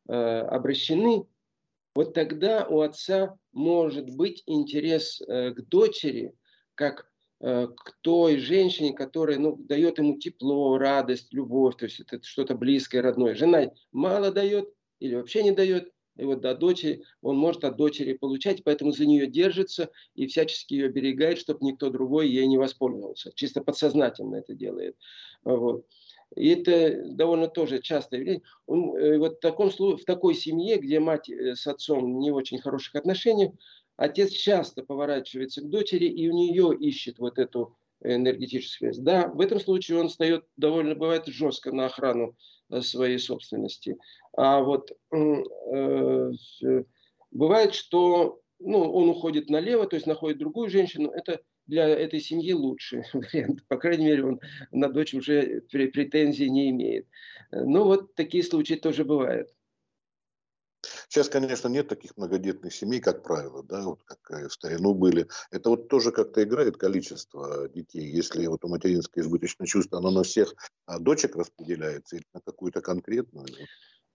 обращены, 0.05 1.25
вот 1.95 2.13
тогда 2.13 2.65
у 2.67 2.81
отца 2.81 3.37
может 3.51 4.09
быть 4.09 4.43
интерес 4.45 5.21
э, 5.21 5.51
к 5.51 5.67
дочери, 5.67 6.33
как 6.75 7.09
э, 7.41 7.67
к 7.67 7.97
той 8.01 8.37
женщине, 8.37 8.93
которая 8.93 9.37
ну, 9.39 9.57
дает 9.57 9.97
ему 9.97 10.17
тепло, 10.17 10.77
радость, 10.77 11.33
любовь, 11.33 11.75
то 11.77 11.85
есть 11.85 11.99
это 11.99 12.19
что-то 12.23 12.55
близкое, 12.55 13.01
родное. 13.01 13.35
Жена 13.35 13.71
мало 13.91 14.31
дает 14.31 14.69
или 14.99 15.15
вообще 15.15 15.43
не 15.43 15.51
дает, 15.51 15.91
и 16.17 16.23
вот 16.23 16.41
до 16.41 16.55
дочери, 16.55 17.03
он 17.21 17.37
может 17.37 17.63
от 17.63 17.77
дочери 17.77 18.13
получать, 18.13 18.63
поэтому 18.63 18.91
за 18.91 19.05
нее 19.05 19.27
держится 19.27 19.89
и 20.13 20.27
всячески 20.27 20.73
ее 20.73 20.89
берегает, 20.89 21.39
чтобы 21.39 21.65
никто 21.65 21.89
другой 21.89 22.29
ей 22.29 22.45
не 22.47 22.57
воспользовался. 22.57 23.31
Чисто 23.33 23.61
подсознательно 23.61 24.35
это 24.35 24.53
делает. 24.53 24.95
Вот. 25.43 25.85
И 26.35 26.49
это 26.49 27.03
довольно 27.13 27.47
тоже 27.47 27.81
частое 27.81 28.19
явление. 28.19 28.43
Он, 28.65 28.95
э, 28.95 29.17
вот 29.17 29.37
в, 29.37 29.39
таком, 29.39 29.69
в 29.69 30.03
такой 30.05 30.33
семье, 30.35 30.77
где 30.77 30.99
мать 30.99 31.29
э, 31.29 31.55
с 31.55 31.67
отцом 31.67 32.19
не 32.19 32.31
очень 32.31 32.59
хороших 32.59 32.95
отношениях, 32.95 33.51
отец 33.97 34.31
часто 34.31 34.83
поворачивается 34.83 35.61
к 35.61 35.69
дочери 35.69 36.05
и 36.05 36.29
у 36.29 36.33
нее 36.33 36.75
ищет 36.79 37.19
вот 37.19 37.37
эту 37.37 37.75
энергетическую 38.03 38.93
связь. 38.93 39.03
Да, 39.03 39.27
в 39.27 39.41
этом 39.41 39.59
случае 39.59 39.99
он 39.99 40.09
встает 40.09 40.45
довольно, 40.57 40.95
бывает, 40.95 41.27
жестко 41.27 41.71
на 41.71 41.85
охрану 41.87 42.35
э, 42.69 42.81
своей 42.81 43.19
собственности. 43.19 43.97
А 44.35 44.61
вот 44.61 44.91
э, 45.11 46.31
бывает, 47.31 47.73
что 47.73 48.41
ну, 48.59 48.91
он 48.91 49.09
уходит 49.09 49.49
налево, 49.49 49.87
то 49.87 49.95
есть 49.95 50.07
находит 50.07 50.37
другую 50.37 50.69
женщину. 50.69 51.11
Это 51.11 51.41
для 51.71 51.87
этой 51.87 52.19
семьи 52.19 52.51
лучший 52.51 53.03
вариант. 53.13 53.65
По 53.69 53.77
крайней 53.77 54.05
мере, 54.05 54.25
он 54.25 54.39
на 54.71 54.89
дочь 54.89 55.13
уже 55.13 55.61
претензий 55.71 56.49
не 56.49 56.69
имеет. 56.69 57.07
Ну, 57.51 57.85
вот 57.85 58.13
такие 58.13 58.43
случаи 58.43 58.73
тоже 58.73 59.05
бывают. 59.05 59.49
Сейчас, 61.07 61.29
конечно, 61.29 61.67
нет 61.67 61.87
таких 61.87 62.17
многодетных 62.17 62.73
семей, 62.73 62.99
как 62.99 63.23
правило, 63.23 63.63
да, 63.63 63.83
вот 63.83 64.01
как 64.03 64.49
в 64.49 64.51
старину 64.51 64.93
были. 64.93 65.27
Это 65.51 65.69
вот 65.69 65.87
тоже 65.87 66.11
как-то 66.11 66.43
играет 66.43 66.77
количество 66.77 67.69
детей. 67.69 68.09
Если 68.11 68.47
вот 68.47 68.65
у 68.65 68.67
материнское 68.67 69.23
избыточное 69.23 69.67
чувство, 69.67 69.99
оно 69.99 70.11
на 70.11 70.23
всех 70.23 70.53
а 70.85 70.99
дочек 70.99 71.35
распределяется 71.35 72.17
или 72.17 72.25
на 72.33 72.41
какую-то 72.41 72.81
конкретную? 72.81 73.47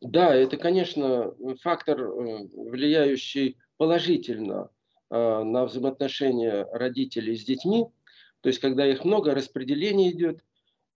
Да, 0.02 0.34
это, 0.34 0.56
конечно, 0.58 1.34
фактор, 1.62 2.00
э, 2.02 2.48
влияющий 2.52 3.56
положительно 3.78 4.70
на 5.10 5.64
взаимоотношения 5.64 6.66
родителей 6.72 7.36
с 7.36 7.44
детьми. 7.44 7.86
То 8.40 8.48
есть, 8.48 8.60
когда 8.60 8.86
их 8.86 9.04
много, 9.04 9.34
распределение 9.34 10.10
идет. 10.10 10.42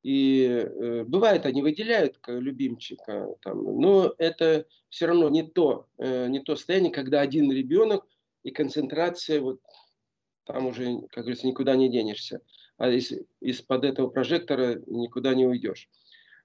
И 0.02 0.44
э, 0.44 1.04
бывает, 1.04 1.44
они 1.44 1.60
выделяют 1.60 2.18
любимчика, 2.26 3.28
там, 3.42 3.62
но 3.80 4.14
это 4.16 4.66
все 4.88 5.06
равно 5.06 5.28
не 5.28 5.42
то, 5.42 5.88
э, 5.98 6.28
не 6.28 6.40
то 6.40 6.56
состояние, 6.56 6.90
когда 6.90 7.20
один 7.20 7.52
ребенок 7.52 8.06
и 8.42 8.50
концентрация, 8.50 9.40
вот 9.40 9.60
там 10.44 10.66
уже, 10.66 11.00
как 11.10 11.24
говорится, 11.24 11.46
никуда 11.46 11.76
не 11.76 11.90
денешься. 11.90 12.40
А 12.78 12.88
из, 12.88 13.12
из-под 13.40 13.84
этого 13.84 14.08
прожектора 14.08 14.82
никуда 14.86 15.34
не 15.34 15.46
уйдешь. 15.46 15.90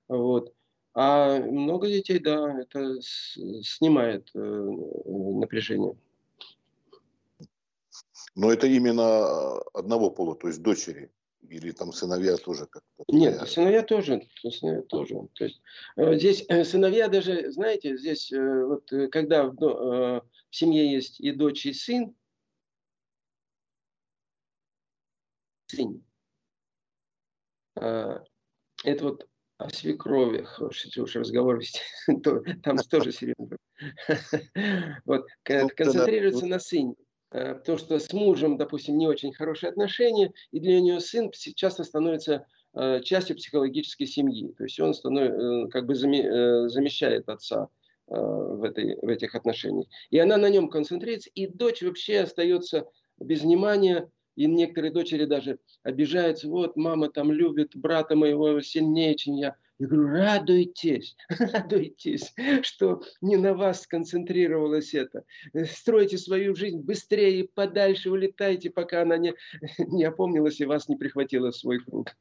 Вот. 0.09 0.53
А 0.93 1.39
много 1.39 1.87
детей, 1.87 2.19
да, 2.19 2.59
это 2.59 2.97
снимает 3.01 4.29
э, 4.33 4.39
напряжение. 4.39 5.95
Но 8.35 8.51
это 8.51 8.67
именно 8.67 9.03
а, 9.03 9.61
одного 9.73 10.11
пола, 10.11 10.35
то 10.35 10.47
есть 10.47 10.61
дочери. 10.61 11.11
Или 11.49 11.71
там 11.71 11.93
сыновья 11.93 12.37
тоже 12.37 12.65
как-то? 12.65 13.03
Нет, 13.07 13.47
сыновья 13.47 13.83
тоже. 13.83 14.27
Сыновья 14.41 14.81
тоже. 14.83 15.15
То 15.35 15.45
есть, 15.45 15.61
э, 15.95 16.17
здесь 16.17 16.43
э, 16.49 16.63
сыновья 16.63 17.07
даже, 17.07 17.51
знаете, 17.51 17.97
здесь 17.97 18.31
э, 18.31 18.65
вот 18.65 18.89
когда 19.11 19.45
в, 19.45 19.55
в 19.55 20.23
семье 20.49 20.91
есть 20.91 21.19
и 21.19 21.31
дочь, 21.31 21.65
и 21.65 21.73
сын, 21.73 22.15
сын, 25.67 26.03
это 27.75 28.23
вот 29.01 29.27
о 29.57 29.69
свекрови, 29.69 30.45
если 30.71 31.01
уж 31.01 31.15
разговор 31.15 31.59
вести, 31.59 31.79
то 32.23 32.41
там 32.63 32.77
тоже 32.77 33.11
серьезно. 33.11 33.57
Вот, 35.05 35.27
ну, 35.49 35.69
концентрируется 35.75 36.45
на 36.45 36.59
сыне. 36.59 36.95
Э, 37.31 37.55
потому 37.55 37.77
что 37.77 37.99
с 37.99 38.11
мужем, 38.13 38.57
допустим, 38.57 38.97
не 38.97 39.07
очень 39.07 39.33
хорошие 39.33 39.69
отношения, 39.69 40.31
и 40.51 40.59
для 40.59 40.79
нее 40.79 40.99
сын 40.99 41.31
часто 41.31 41.83
становится 41.83 42.45
э, 42.73 43.01
частью 43.01 43.35
психологической 43.35 44.07
семьи. 44.07 44.53
То 44.57 44.63
есть 44.63 44.79
он 44.79 44.93
становится, 44.93 45.37
э, 45.37 45.67
как 45.69 45.85
бы 45.85 45.95
замещает 45.95 47.29
отца 47.29 47.69
в, 48.07 48.63
этой, 48.63 48.97
в 49.01 49.07
этих 49.07 49.33
отношениях. 49.33 49.87
И 50.11 50.19
она 50.19 50.37
на 50.37 50.47
нем 50.47 50.69
концентрируется, 50.69 51.31
и 51.33 51.47
дочь 51.47 51.81
вообще 51.81 52.19
остается 52.19 52.85
без 53.19 53.41
внимания, 53.41 54.11
и 54.35 54.45
некоторые 54.45 54.91
дочери 54.91 55.25
даже 55.25 55.59
обижаются, 55.83 56.47
вот 56.47 56.75
мама 56.75 57.09
там 57.09 57.31
любит 57.31 57.75
брата 57.75 58.15
моего 58.15 58.61
сильнее, 58.61 59.15
чем 59.15 59.35
я. 59.35 59.55
Я 59.77 59.87
говорю, 59.87 60.07
радуйтесь, 60.07 61.17
радуйтесь, 61.29 62.33
что 62.61 63.01
не 63.19 63.35
на 63.35 63.53
вас 63.53 63.81
сконцентрировалось 63.81 64.93
это. 64.93 65.25
Стройте 65.69 66.17
свою 66.17 66.55
жизнь 66.55 66.79
быстрее, 66.79 67.49
подальше 67.53 68.09
улетайте, 68.09 68.69
пока 68.69 69.01
она 69.01 69.17
не, 69.17 69.33
не 69.77 70.05
опомнилась 70.05 70.61
и 70.61 70.65
вас 70.65 70.87
не 70.87 70.95
прихватила 70.95 71.51
в 71.51 71.57
своих 71.57 71.85
рук. 71.87 72.15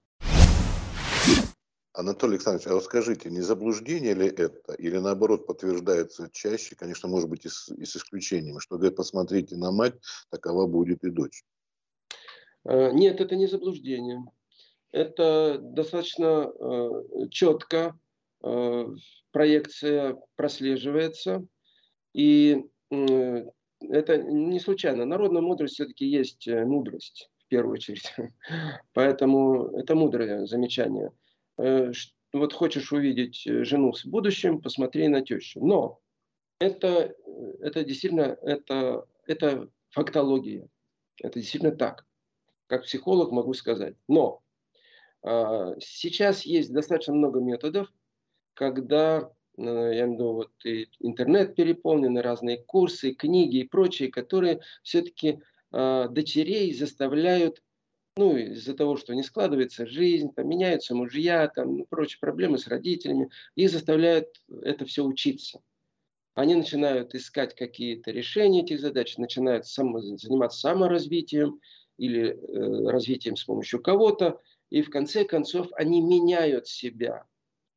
Анатолий 1.93 2.35
Александрович, 2.35 2.67
а 2.67 2.75
вот 2.75 2.85
скажите, 2.85 3.31
не 3.31 3.41
заблуждение 3.41 4.15
ли 4.15 4.27
это, 4.27 4.73
или 4.73 4.99
наоборот 4.99 5.47
подтверждается 5.47 6.29
чаще, 6.33 6.75
конечно, 6.75 7.09
может 7.09 7.29
быть 7.29 7.45
и 7.45 7.49
с, 7.49 7.69
и 7.69 7.85
с 7.85 7.95
исключением, 7.95 8.59
что 8.59 8.79
говорят, 8.79 8.97
посмотрите 8.97 9.57
на 9.57 9.71
мать, 9.71 9.95
такова 10.29 10.67
будет 10.67 11.05
и 11.05 11.11
дочь? 11.11 11.45
Э, 12.65 12.91
нет, 12.93 13.21
это 13.21 13.37
не 13.37 13.47
заблуждение 13.47 14.25
это 14.95 15.59
достаточно 15.59 16.53
э, 16.57 16.91
четко 17.31 17.99
э, 18.45 18.87
проекция 19.33 20.17
прослеживается. 20.37 21.45
И 22.13 22.65
это 22.91 24.19
не 24.19 24.61
случайно. 24.61 25.05
Народная 25.05 25.43
мудрость 25.43 25.75
все-таки 25.75 26.07
есть 26.07 26.47
мудрость, 26.47 27.29
в 27.39 27.49
первую 27.49 27.75
очередь. 27.75 28.15
Поэтому 28.93 29.77
это 29.77 29.97
мудрое 29.97 30.47
замечание. 30.47 31.11
Вот 31.57 32.53
хочешь 32.53 32.93
увидеть 32.93 33.43
жену 33.45 33.93
с 33.95 34.05
будущим, 34.07 34.61
посмотри 34.61 35.09
на 35.09 35.23
тещу. 35.23 35.59
Но 35.65 36.01
это, 36.61 37.17
это 37.61 37.83
действительно 37.83 38.39
это, 38.43 39.07
это 39.27 39.69
фактология. 39.91 40.69
Это 41.21 41.41
действительно 41.41 41.73
так. 41.73 42.07
Как 42.75 42.83
психолог 42.83 43.31
могу 43.31 43.55
сказать. 43.55 43.95
Но 44.09 44.43
а, 45.23 45.77
сейчас 45.79 46.43
есть 46.43 46.73
достаточно 46.73 47.15
много 47.15 47.39
методов, 47.39 47.87
когда, 48.53 49.31
э, 49.57 49.63
я 49.63 50.07
имею 50.07 50.09
в 50.09 50.13
виду, 50.15 50.33
вот 50.33 50.51
и 50.65 50.89
интернет 50.99 51.55
переполнен, 51.55 52.19
разные 52.19 52.57
курсы, 52.57 53.15
книги 53.15 53.59
и 53.59 53.69
прочие, 53.69 54.11
которые 54.11 54.61
все-таки 54.83 55.41
а, 55.71 56.09
дочерей 56.09 56.75
заставляют, 56.75 57.63
ну, 58.17 58.37
из-за 58.37 58.75
того, 58.75 58.97
что 58.97 59.15
не 59.15 59.23
складывается 59.23 59.87
жизнь, 59.87 60.35
там, 60.35 60.49
меняются 60.49 60.97
мужья, 60.97 61.47
там, 61.47 61.77
ну, 61.79 61.87
прочие 61.89 62.19
проблемы 62.19 62.59
с 62.59 62.67
родителями, 62.67 63.31
и 63.55 63.69
заставляют 63.69 64.43
это 64.63 64.85
все 64.85 65.05
учиться. 65.05 65.61
они 66.35 66.57
начинают 66.57 67.15
искать 67.15 67.55
какие-то 67.55 68.11
решения 68.11 68.63
этих 68.63 68.81
задач, 68.81 69.17
начинают 69.17 69.69
сам, 69.69 69.97
заниматься 70.19 70.59
саморазвитием 70.59 71.61
или 71.99 72.31
э, 72.31 72.91
развитием 72.91 73.37
с 73.37 73.45
помощью 73.45 73.83
кого-то, 73.83 74.41
и 74.71 74.83
в 74.83 74.91
конце 74.91 75.25
концов 75.25 75.69
они 75.75 76.01
меняют 76.01 76.67
себя, 76.67 77.27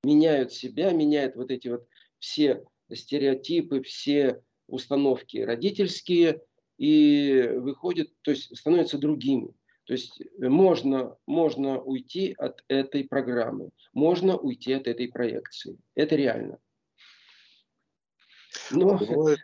меняют 0.03 0.53
себя, 0.53 0.91
меняют 0.91 1.35
вот 1.35 1.51
эти 1.51 1.67
вот 1.67 1.87
все 2.19 2.63
стереотипы, 2.91 3.81
все 3.81 4.41
установки 4.67 5.37
родительские, 5.37 6.41
и 6.77 7.49
выходят, 7.55 8.09
то 8.21 8.31
есть 8.31 8.55
становятся 8.55 8.97
другими. 8.97 9.53
То 9.85 9.93
есть 9.93 10.21
можно, 10.37 11.17
можно 11.25 11.79
уйти 11.81 12.35
от 12.37 12.63
этой 12.67 13.05
программы, 13.05 13.69
можно 13.93 14.37
уйти 14.37 14.73
от 14.73 14.87
этой 14.87 15.07
проекции. 15.07 15.77
Это 15.95 16.15
реально. 16.15 16.59
Но, 18.69 18.99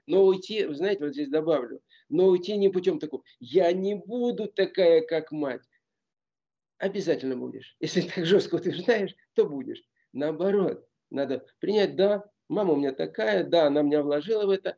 но 0.06 0.26
уйти, 0.26 0.68
знаете, 0.74 1.06
вот 1.06 1.14
здесь 1.14 1.30
добавлю, 1.30 1.80
но 2.14 2.28
уйти 2.28 2.56
не 2.58 2.70
путем 2.70 3.00
такого, 3.00 3.24
я 3.40 3.74
не 3.74 3.96
буду 3.96 4.48
такая, 4.48 5.02
как 5.02 5.32
мать. 5.32 5.64
Обязательно 6.78 7.36
будешь. 7.36 7.76
Если 7.80 8.02
так 8.02 8.26
жестко 8.26 8.56
утверждаешь, 8.56 9.16
то 9.34 9.48
будешь. 9.48 9.82
Наоборот, 10.14 10.88
надо 11.10 11.44
принять, 11.60 11.96
да, 11.96 12.24
мама 12.50 12.74
у 12.74 12.76
меня 12.76 12.92
такая, 12.92 13.44
да, 13.44 13.66
она 13.66 13.82
меня 13.82 14.04
вложила 14.04 14.46
в 14.46 14.52
это, 14.52 14.78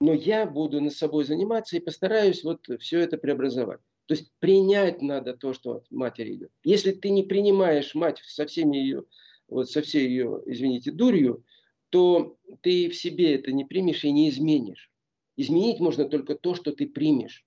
но 0.00 0.12
я 0.12 0.44
буду 0.44 0.82
над 0.82 0.92
собой 0.92 1.24
заниматься 1.24 1.76
и 1.78 1.80
постараюсь 1.80 2.44
вот 2.44 2.66
все 2.78 3.00
это 3.00 3.16
преобразовать. 3.16 3.80
То 4.04 4.14
есть 4.14 4.30
принять 4.38 5.00
надо 5.00 5.34
то, 5.34 5.54
что 5.54 5.76
от 5.76 5.90
матери 5.90 6.34
идет. 6.34 6.52
Если 6.62 6.92
ты 6.92 7.08
не 7.08 7.22
принимаешь 7.22 7.94
мать 7.94 8.20
со 8.26 8.44
всеми 8.44 8.76
ее, 8.76 9.04
вот 9.48 9.70
со 9.70 9.80
всей 9.80 10.06
ее, 10.06 10.42
извините, 10.44 10.90
дурью, 10.90 11.42
то 11.88 12.36
ты 12.60 12.90
в 12.90 12.94
себе 12.94 13.34
это 13.36 13.50
не 13.50 13.64
примешь 13.64 14.04
и 14.04 14.12
не 14.12 14.28
изменишь. 14.28 14.90
Изменить 15.38 15.78
можно 15.78 16.04
только 16.04 16.34
то, 16.34 16.54
что 16.56 16.72
ты 16.72 16.88
примешь. 16.88 17.46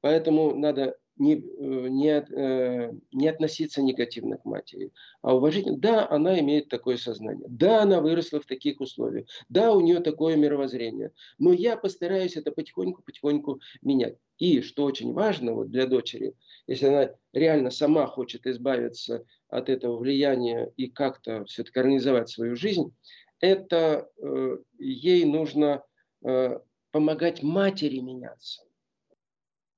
Поэтому 0.00 0.54
надо 0.54 0.96
не, 1.16 1.34
э, 1.34 1.88
не, 1.88 2.10
э, 2.10 2.92
не 3.12 3.28
относиться 3.28 3.82
негативно 3.82 4.36
к 4.36 4.44
матери, 4.44 4.92
а 5.20 5.34
уважительно. 5.34 5.76
Да, 5.76 6.08
она 6.08 6.38
имеет 6.38 6.68
такое 6.68 6.96
сознание. 6.96 7.46
Да, 7.48 7.82
она 7.82 8.00
выросла 8.00 8.40
в 8.40 8.46
таких 8.46 8.80
условиях. 8.80 9.26
Да, 9.48 9.72
у 9.72 9.80
нее 9.80 9.98
такое 9.98 10.36
мировоззрение. 10.36 11.10
Но 11.38 11.52
я 11.52 11.76
постараюсь 11.76 12.36
это 12.36 12.52
потихоньку-потихоньку 12.52 13.60
менять. 13.82 14.16
И, 14.38 14.60
что 14.60 14.84
очень 14.84 15.12
важно 15.12 15.52
вот 15.52 15.70
для 15.70 15.86
дочери, 15.86 16.34
если 16.68 16.86
она 16.86 17.10
реально 17.32 17.70
сама 17.70 18.06
хочет 18.06 18.46
избавиться 18.46 19.24
от 19.48 19.68
этого 19.68 19.96
влияния 19.96 20.72
и 20.76 20.86
как-то 20.86 21.44
все-таки 21.46 21.80
организовать 21.80 22.28
свою 22.28 22.54
жизнь, 22.54 22.94
это 23.40 24.08
э, 24.22 24.58
ей 24.78 25.24
нужно 25.24 25.82
э, 26.24 26.58
помогать 26.94 27.42
матери 27.42 27.98
меняться. 27.98 28.62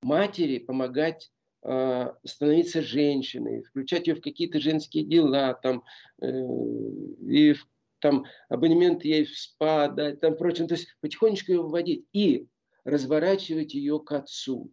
Матери 0.02 0.58
помогать 0.58 1.32
э, 1.62 2.12
становиться 2.24 2.82
женщиной, 2.82 3.62
включать 3.62 4.06
ее 4.06 4.16
в 4.16 4.20
какие-то 4.20 4.60
женские 4.60 5.02
дела, 5.02 5.54
там, 5.54 5.82
э, 6.20 6.28
и 6.28 7.54
в, 7.54 7.66
там 8.00 8.26
абонемент 8.50 9.02
ей 9.02 9.24
в 9.24 9.34
спа, 9.34 9.88
да, 9.88 10.14
там 10.14 10.36
прочим. 10.36 10.68
То 10.68 10.74
есть 10.74 10.94
потихонечку 11.00 11.52
ее 11.52 11.62
вводить 11.62 12.04
и 12.12 12.48
разворачивать 12.84 13.72
ее 13.72 13.98
к 13.98 14.12
отцу 14.12 14.70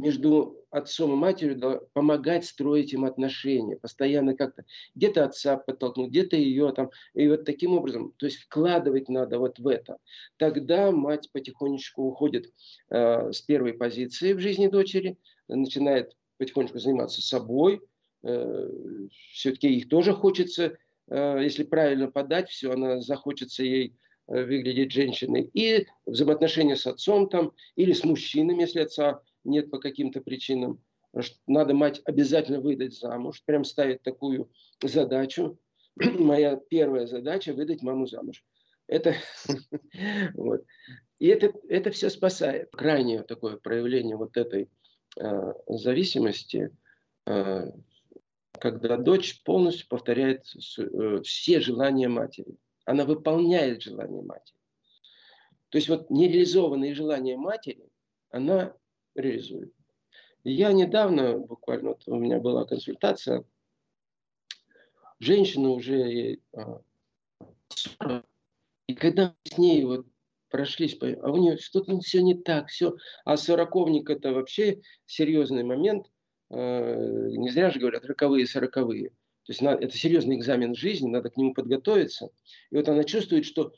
между 0.00 0.64
отцом 0.70 1.12
и 1.12 1.16
матерью 1.16 1.88
помогать 1.92 2.44
строить 2.44 2.92
им 2.92 3.04
отношения, 3.04 3.76
постоянно 3.76 4.34
как-то 4.34 4.64
где-то 4.94 5.24
отца 5.24 5.56
подтолкнуть, 5.56 6.10
где-то 6.10 6.36
ее 6.36 6.72
там, 6.72 6.90
и 7.14 7.28
вот 7.28 7.44
таким 7.44 7.72
образом, 7.72 8.12
то 8.16 8.26
есть 8.26 8.38
вкладывать 8.38 9.08
надо 9.08 9.38
вот 9.38 9.58
в 9.58 9.66
это. 9.66 9.98
Тогда 10.36 10.90
мать 10.92 11.30
потихонечку 11.32 12.02
уходит 12.02 12.52
э, 12.90 13.32
с 13.32 13.40
первой 13.42 13.74
позиции 13.74 14.32
в 14.32 14.40
жизни 14.40 14.68
дочери, 14.68 15.18
начинает 15.48 16.16
потихонечку 16.36 16.78
заниматься 16.78 17.22
собой, 17.22 17.80
э, 18.22 18.70
все-таки 19.32 19.68
их 19.74 19.88
тоже 19.88 20.12
хочется, 20.12 20.76
э, 21.08 21.38
если 21.42 21.64
правильно 21.64 22.10
подать 22.10 22.48
все, 22.50 22.72
она 22.72 23.00
захочется 23.00 23.62
ей 23.64 23.94
выглядеть 24.28 24.92
женщиной, 24.92 25.50
и 25.54 25.86
взаимоотношения 26.06 26.76
с 26.76 26.86
отцом 26.86 27.28
там, 27.28 27.52
или 27.76 27.92
с 27.92 28.04
мужчинами, 28.04 28.60
если 28.60 28.80
отца 28.80 29.22
нет 29.44 29.70
по 29.70 29.78
каким-то 29.78 30.20
причинам. 30.20 30.80
Надо 31.46 31.74
мать 31.74 32.00
обязательно 32.04 32.60
выдать 32.60 32.94
замуж. 32.94 33.42
Прям 33.44 33.64
ставить 33.64 34.02
такую 34.02 34.50
задачу. 34.82 35.58
Моя 35.96 36.56
первая 36.56 37.06
задача– 37.06 37.52
выдать 37.54 37.82
маму 37.82 38.06
замуж. 38.06 38.44
Это, 38.86 39.14
вот. 40.34 40.64
И 41.18 41.26
это, 41.26 41.52
это 41.68 41.90
все 41.90 42.10
спасает. 42.10 42.70
Крайнее 42.70 43.22
такое 43.22 43.56
проявление 43.56 44.16
вот 44.16 44.36
этой 44.36 44.68
э, 45.18 45.52
зависимости, 45.66 46.70
э, 47.26 47.70
когда 48.52 48.96
дочь 48.96 49.42
полностью 49.42 49.88
повторяет 49.88 50.46
э, 50.78 51.20
все 51.22 51.60
желания 51.60 52.08
матери. 52.08 52.56
Она 52.88 53.04
выполняет 53.04 53.82
желания 53.82 54.22
матери. 54.22 54.56
То 55.68 55.76
есть 55.76 55.90
вот 55.90 56.08
нереализованные 56.08 56.94
желания 56.94 57.36
матери, 57.36 57.86
она 58.30 58.74
реализует. 59.14 59.74
Я 60.42 60.72
недавно, 60.72 61.38
буквально 61.38 61.90
вот 61.90 62.04
у 62.06 62.14
меня 62.14 62.40
была 62.40 62.64
консультация, 62.64 63.44
женщина 65.18 65.68
уже 65.68 66.38
а, 66.54 66.80
и 68.86 68.94
когда 68.94 69.34
с 69.44 69.58
ней 69.58 69.84
вот 69.84 70.06
прошлись, 70.48 70.96
а 71.02 71.30
у 71.30 71.36
нее 71.36 71.58
что-то 71.58 72.00
все 72.00 72.22
не 72.22 72.36
так, 72.36 72.68
все. 72.68 72.96
А 73.26 73.36
сороковник 73.36 74.08
это 74.08 74.32
вообще 74.32 74.80
серьезный 75.04 75.62
момент. 75.62 76.10
А, 76.48 76.94
не 76.94 77.50
зря 77.50 77.68
же 77.68 77.80
говорят 77.80 78.06
роковые, 78.06 78.46
сороковые. 78.46 79.12
То 79.48 79.52
есть 79.52 79.62
это 79.62 79.96
серьезный 79.96 80.36
экзамен 80.36 80.74
жизни, 80.74 81.08
надо 81.08 81.30
к 81.30 81.38
нему 81.38 81.54
подготовиться. 81.54 82.28
И 82.70 82.76
вот 82.76 82.86
она 82.86 83.02
чувствует, 83.02 83.46
что 83.46 83.72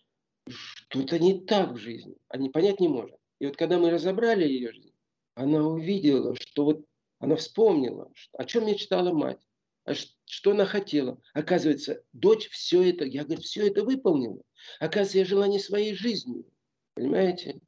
что-то 0.48 1.20
не 1.20 1.42
так 1.42 1.70
в 1.70 1.76
жизни, 1.76 2.16
а 2.28 2.38
не 2.38 2.50
понять 2.50 2.80
не 2.80 2.88
может. 2.88 3.16
И 3.38 3.46
вот 3.46 3.56
когда 3.56 3.78
мы 3.78 3.90
разобрали 3.90 4.48
ее 4.48 4.72
жизнь, 4.72 4.92
она 5.34 5.64
увидела, 5.64 6.34
что 6.34 6.64
вот 6.64 6.84
она 7.20 7.36
вспомнила, 7.36 8.10
о 8.32 8.44
чем 8.46 8.66
мечтала 8.66 9.12
мать, 9.12 9.38
а 9.84 9.94
что 10.24 10.50
она 10.50 10.64
хотела. 10.64 11.20
Оказывается, 11.34 12.02
дочь 12.12 12.48
все 12.50 12.90
это, 12.90 13.04
я 13.04 13.22
говорю, 13.22 13.40
все 13.40 13.68
это 13.68 13.84
выполнила. 13.84 14.42
Оказывается, 14.80 15.18
я 15.18 15.24
жила 15.24 15.46
не 15.46 15.60
своей 15.60 15.94
жизнью. 15.94 16.46
Понимаете? 16.94 17.60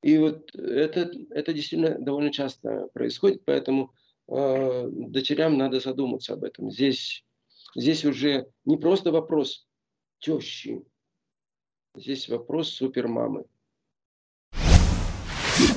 И 0.00 0.16
вот 0.16 0.54
это, 0.54 1.12
это 1.28 1.52
действительно 1.52 1.98
довольно 1.98 2.32
часто 2.32 2.88
происходит, 2.94 3.44
поэтому 3.44 3.92
э, 4.28 4.88
дочерям 4.90 5.58
надо 5.58 5.80
задуматься 5.80 6.34
об 6.34 6.44
этом. 6.44 6.70
Здесь, 6.70 7.24
здесь 7.74 8.04
уже 8.04 8.46
не 8.64 8.76
просто 8.76 9.12
вопрос 9.12 9.66
тещи, 10.18 10.82
здесь 11.96 12.28
вопрос 12.28 12.70
супермамы. 12.70 13.44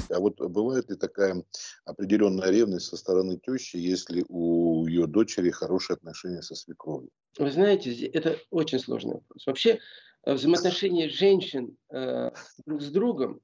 А 0.10 0.19
вот 0.19 0.39
бывает 0.39 0.89
ли 0.89 0.95
такая 0.95 1.43
определенная 1.84 2.49
ревность 2.49 2.88
со 2.88 2.97
стороны 2.97 3.38
тещи, 3.38 3.77
если 3.77 4.23
у 4.29 4.86
ее 4.88 5.08
дочери 5.08 5.49
хорошие 5.49 5.95
отношения 5.95 6.41
со 6.41 6.55
свекровью? 6.55 7.10
Вы 7.38 7.51
знаете, 7.51 7.93
это 8.08 8.38
очень 8.49 8.79
сложный 8.79 9.15
вопрос. 9.15 9.45
Вообще 9.45 9.79
э, 10.23 10.34
взаимоотношения 10.34 11.10
женщин 11.10 11.75
э, 11.91 12.31
друг 12.65 12.81
с 12.81 12.89
другом 12.91 13.41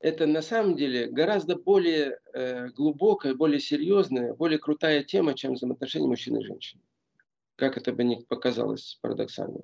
это 0.00 0.26
на 0.26 0.42
самом 0.42 0.76
деле 0.76 1.06
гораздо 1.06 1.56
более 1.56 2.18
э, 2.32 2.68
глубокая, 2.68 3.34
более 3.34 3.60
серьезная, 3.60 4.34
более 4.34 4.58
крутая 4.58 5.04
тема, 5.04 5.34
чем 5.34 5.54
взаимоотношения 5.54 6.08
мужчины 6.08 6.40
и 6.40 6.44
женщины. 6.44 6.82
Как 7.56 7.76
это 7.76 7.92
бы 7.92 8.02
ни 8.04 8.24
показалось 8.24 8.98
парадоксально. 9.02 9.60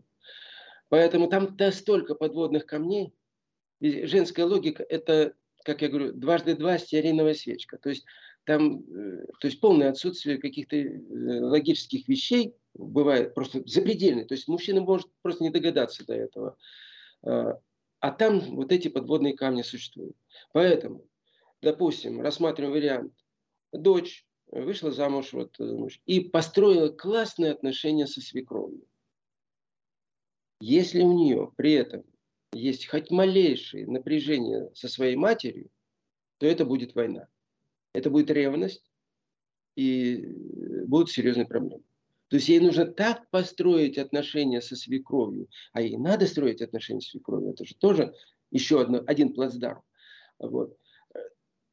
Поэтому 0.88 1.28
там 1.28 1.56
столько 1.72 2.14
подводных 2.14 2.66
камней. 2.66 3.12
Женская 3.80 4.44
логика– 4.44 4.82
это 4.88 5.34
как 5.66 5.82
я 5.82 5.88
говорю, 5.88 6.12
дважды 6.12 6.54
два 6.54 6.78
стеариновая 6.78 7.34
свечка. 7.34 7.76
То 7.76 7.88
есть 7.88 8.04
там 8.44 8.84
э, 8.88 9.26
то 9.40 9.48
есть 9.48 9.60
полное 9.60 9.90
отсутствие 9.90 10.38
каких-то 10.38 10.76
э, 10.76 11.40
логических 11.40 12.06
вещей 12.06 12.54
бывает 12.74 13.34
просто 13.34 13.62
запредельное. 13.66 14.24
То 14.24 14.34
есть 14.34 14.46
мужчина 14.46 14.80
может 14.80 15.08
просто 15.22 15.42
не 15.42 15.50
догадаться 15.50 16.06
до 16.06 16.14
этого. 16.14 16.56
А, 17.24 17.58
а 17.98 18.10
там 18.12 18.38
вот 18.54 18.70
эти 18.70 18.86
подводные 18.86 19.34
камни 19.34 19.62
существуют. 19.62 20.16
Поэтому, 20.52 21.06
допустим, 21.62 22.20
рассматриваем 22.20 22.72
вариант. 22.72 23.12
Дочь 23.72 24.26
вышла 24.50 24.90
замуж 24.90 25.32
вот, 25.32 25.58
э, 25.60 25.88
и 26.06 26.20
построила 26.20 26.88
классные 26.88 27.52
отношения 27.52 28.06
со 28.06 28.20
свекровью. 28.20 28.86
Если 30.60 31.02
у 31.02 31.12
нее 31.12 31.52
при 31.56 31.72
этом 31.72 32.04
есть 32.52 32.86
хоть 32.86 33.10
малейшее 33.10 33.86
напряжение 33.86 34.70
со 34.74 34.88
своей 34.88 35.16
матерью, 35.16 35.70
то 36.38 36.46
это 36.46 36.64
будет 36.64 36.94
война. 36.94 37.28
Это 37.92 38.10
будет 38.10 38.30
ревность 38.30 38.90
и 39.74 40.26
будут 40.86 41.10
серьезные 41.10 41.46
проблемы. 41.46 41.82
То 42.28 42.36
есть 42.36 42.48
ей 42.48 42.60
нужно 42.60 42.86
так 42.86 43.28
построить 43.30 43.98
отношения 43.98 44.60
со 44.60 44.74
свекровью, 44.74 45.48
а 45.72 45.80
ей 45.80 45.96
надо 45.96 46.26
строить 46.26 46.60
отношения 46.60 47.00
с 47.00 47.10
свекровью. 47.10 47.50
Это 47.50 47.64
же 47.64 47.74
тоже 47.76 48.14
еще 48.50 48.80
одно, 48.80 49.02
один 49.06 49.32
плацдарм. 49.32 49.82
Вот. 50.38 50.76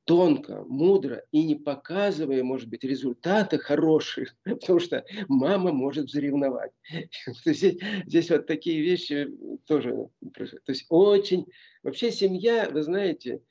Тонко, 0.05 0.65
мудро 0.67 1.23
и 1.31 1.43
не 1.43 1.55
показывая, 1.55 2.43
может 2.43 2.67
быть, 2.67 2.83
результаты 2.83 3.57
хороших, 3.57 4.35
потому 4.43 4.79
что 4.79 5.05
мама 5.29 5.71
может 5.71 6.09
заревновать. 6.09 6.71
Здесь, 7.45 7.79
здесь 8.05 8.29
вот 8.29 8.45
такие 8.45 8.81
вещи 8.81 9.29
тоже. 9.65 10.09
То 10.33 10.43
есть 10.67 10.85
очень... 10.89 11.45
Вообще 11.83 12.11
семья, 12.11 12.69
вы 12.69 12.83
знаете, 12.83 13.41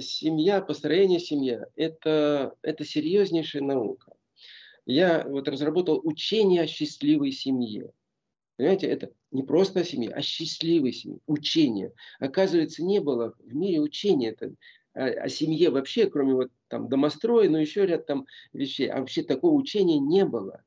семья, 0.00 0.60
построение 0.60 1.20
семьи 1.20 1.60
это, 1.76 2.54
это 2.62 2.84
серьезнейшая 2.84 3.62
наука 3.62 4.12
я 4.86 5.24
вот 5.26 5.48
разработал 5.48 6.00
учение 6.02 6.62
о 6.62 6.66
счастливой 6.66 7.32
семье. 7.32 7.92
Понимаете, 8.56 8.86
это 8.86 9.10
не 9.30 9.42
просто 9.42 9.80
о 9.80 9.84
семье, 9.84 10.10
а 10.10 10.22
счастливой 10.22 10.92
семье, 10.92 11.18
учение. 11.26 11.92
Оказывается, 12.20 12.84
не 12.84 13.00
было 13.00 13.34
в 13.38 13.54
мире 13.54 13.80
учения 13.80 14.30
это, 14.30 14.54
о, 14.94 15.04
о 15.06 15.28
семье 15.28 15.70
вообще, 15.70 16.08
кроме 16.08 16.34
вот 16.34 16.50
там 16.68 16.88
домостроя, 16.88 17.48
но 17.48 17.58
еще 17.58 17.86
ряд 17.86 18.06
там 18.06 18.26
вещей. 18.52 18.88
А 18.88 19.00
вообще 19.00 19.22
такого 19.22 19.54
учения 19.54 19.98
не 19.98 20.24
было. 20.24 20.62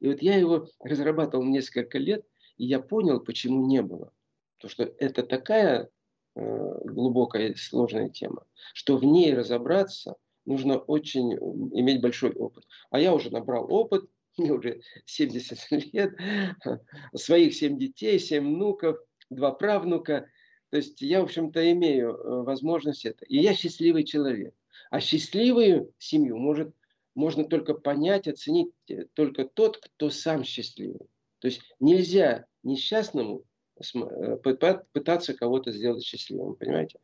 И 0.00 0.08
вот 0.08 0.22
я 0.22 0.36
его 0.36 0.68
разрабатывал 0.80 1.44
несколько 1.44 1.98
лет, 1.98 2.24
и 2.56 2.64
я 2.64 2.80
понял, 2.80 3.20
почему 3.20 3.66
не 3.66 3.82
было. 3.82 4.12
Потому 4.56 4.70
что 4.70 4.82
это 4.98 5.22
такая 5.22 5.90
э, 6.34 6.78
глубокая 6.84 7.48
и 7.48 7.54
сложная 7.56 8.08
тема, 8.08 8.44
что 8.74 8.96
в 8.96 9.04
ней 9.04 9.34
разобраться– 9.34 10.16
нужно 10.48 10.78
очень 10.78 11.34
иметь 11.34 12.00
большой 12.00 12.32
опыт. 12.32 12.64
А 12.90 12.98
я 12.98 13.14
уже 13.14 13.30
набрал 13.30 13.70
опыт, 13.70 14.10
мне 14.38 14.52
уже 14.52 14.80
70 15.04 15.58
лет, 15.92 16.14
своих 17.14 17.54
7 17.54 17.78
детей, 17.78 18.18
7 18.18 18.44
внуков, 18.44 18.98
два 19.30 19.52
правнука. 19.52 20.28
То 20.70 20.76
есть 20.76 21.00
я, 21.00 21.20
в 21.20 21.24
общем-то, 21.24 21.70
имею 21.72 22.10
э, 22.10 22.42
возможность 22.42 23.06
это. 23.06 23.24
И 23.24 23.38
я 23.38 23.54
счастливый 23.54 24.04
человек. 24.04 24.54
А 24.90 25.00
счастливую 25.00 25.92
семью 25.98 26.38
может, 26.38 26.74
можно 27.14 27.44
только 27.44 27.74
понять, 27.74 28.28
оценить 28.28 28.72
э, 28.88 29.04
только 29.14 29.44
тот, 29.44 29.78
кто 29.78 30.10
сам 30.10 30.44
счастливый. 30.44 31.08
То 31.38 31.48
есть 31.48 31.62
нельзя 31.80 32.46
несчастному 32.62 33.44
э, 33.94 34.36
пытаться 34.36 35.34
кого-то 35.34 35.72
сделать 35.72 36.04
счастливым, 36.04 36.54
понимаете? 36.54 36.98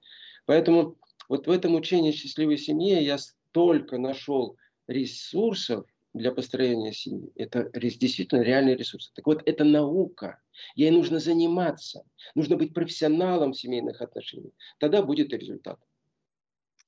Поэтому 0.44 0.98
вот 1.28 1.46
в 1.46 1.50
этом 1.50 1.74
учении 1.74 2.12
счастливой 2.12 2.58
семьи 2.58 3.02
я 3.02 3.16
столько 3.16 3.96
нашел 3.96 4.56
ресурсов 4.86 5.86
для 6.14 6.32
построения 6.32 6.92
семьи. 6.92 7.30
Это 7.34 7.68
действительно 7.74 8.40
реальные 8.40 8.76
ресурсы. 8.76 9.10
Так 9.14 9.26
вот, 9.26 9.42
это 9.44 9.64
наука. 9.64 10.40
Ей 10.76 10.90
нужно 10.90 11.18
заниматься. 11.18 12.04
Нужно 12.34 12.56
быть 12.56 12.72
профессионалом 12.72 13.52
в 13.52 13.58
семейных 13.58 14.00
отношениях. 14.00 14.52
Тогда 14.78 15.02
будет 15.02 15.32
и 15.32 15.36
результат. 15.36 15.78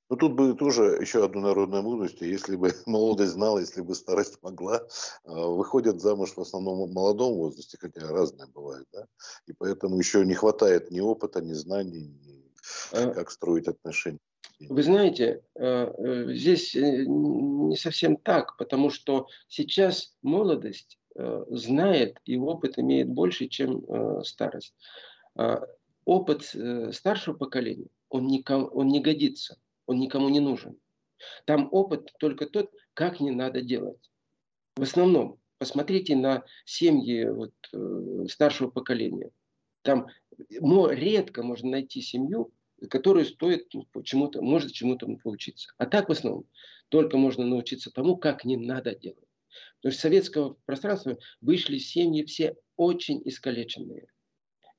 Ну, 0.08 0.16
тут 0.16 0.34
бы 0.34 0.54
тоже 0.54 0.98
еще 1.00 1.24
одну 1.24 1.40
народную 1.40 1.82
мудрость. 1.82 2.20
Если 2.20 2.54
бы 2.54 2.72
молодость 2.86 3.32
знала, 3.32 3.58
если 3.58 3.80
бы 3.80 3.94
старость 3.96 4.38
могла, 4.42 4.86
а, 5.24 5.48
выходят 5.48 6.00
замуж 6.00 6.32
в 6.36 6.40
основном 6.40 6.88
в 6.88 6.92
молодом 6.94 7.34
возрасте, 7.34 7.76
хотя 7.80 8.08
разные 8.08 8.46
бывают, 8.46 8.86
да? 8.92 9.06
И 9.46 9.52
поэтому 9.52 9.98
еще 9.98 10.24
не 10.24 10.34
хватает 10.34 10.92
ни 10.92 11.00
опыта, 11.00 11.40
ни 11.40 11.54
знаний, 11.54 12.06
ни 12.24 12.36
а 12.92 13.12
как 13.12 13.30
строить 13.30 13.68
отношения. 13.68 14.18
Вы 14.59 14.83
знаете, 14.83 15.42
э, 15.55 15.62
э, 15.62 16.33
здесь 16.33 16.75
э, 16.75 17.05
не 17.07 17.77
совсем 17.77 18.16
так, 18.16 18.57
потому 18.57 18.90
что 18.90 19.29
сейчас 19.49 20.14
молодость 20.23 20.99
знает 21.49 22.19
и 22.27 22.37
опыт 22.37 22.79
имеет 22.79 23.09
больше, 23.09 23.49
чем 23.49 23.87
старость. 24.23 24.75
Опыт 26.05 26.55
старшего 26.92 27.35
поколения, 27.35 27.88
он, 28.11 28.27
никому, 28.27 28.66
он 28.66 28.88
не 28.88 29.01
годится, 29.01 29.59
он 29.87 29.99
никому 29.99 30.29
не 30.29 30.40
нужен. 30.40 30.79
Там 31.47 31.71
опыт 31.73 32.12
только 32.19 32.45
тот, 32.45 32.71
как 32.92 33.21
не 33.21 33.31
надо 33.31 33.62
делать. 33.62 34.11
В 34.77 34.83
основном, 34.83 35.40
посмотрите 35.57 36.16
на 36.16 36.45
семьи 36.66 37.25
вот, 37.25 37.55
старшего 38.31 38.69
поколения. 38.69 39.31
Там 39.81 40.09
редко 40.51 41.42
можно 41.42 41.71
найти 41.71 42.03
семью, 42.03 42.53
который 42.87 43.25
стоит 43.25 43.72
почему-то, 43.92 44.42
может 44.42 44.72
чему-то 44.72 45.07
поучиться. 45.22 45.72
А 45.79 45.87
так 45.87 46.09
в 46.09 46.12
основном 46.12 46.46
только 46.88 47.16
можно 47.16 47.44
научиться 47.44 47.90
тому, 47.90 48.16
как 48.16 48.44
не 48.44 48.57
надо 48.57 48.94
делать. 48.94 49.18
Потому 49.77 49.92
что 49.92 49.99
с 49.99 50.03
советского 50.03 50.57
пространства 50.66 51.18
вышли 51.40 51.79
семьи 51.79 52.25
все 52.25 52.57
очень 52.77 53.22
искалеченные. 53.25 54.09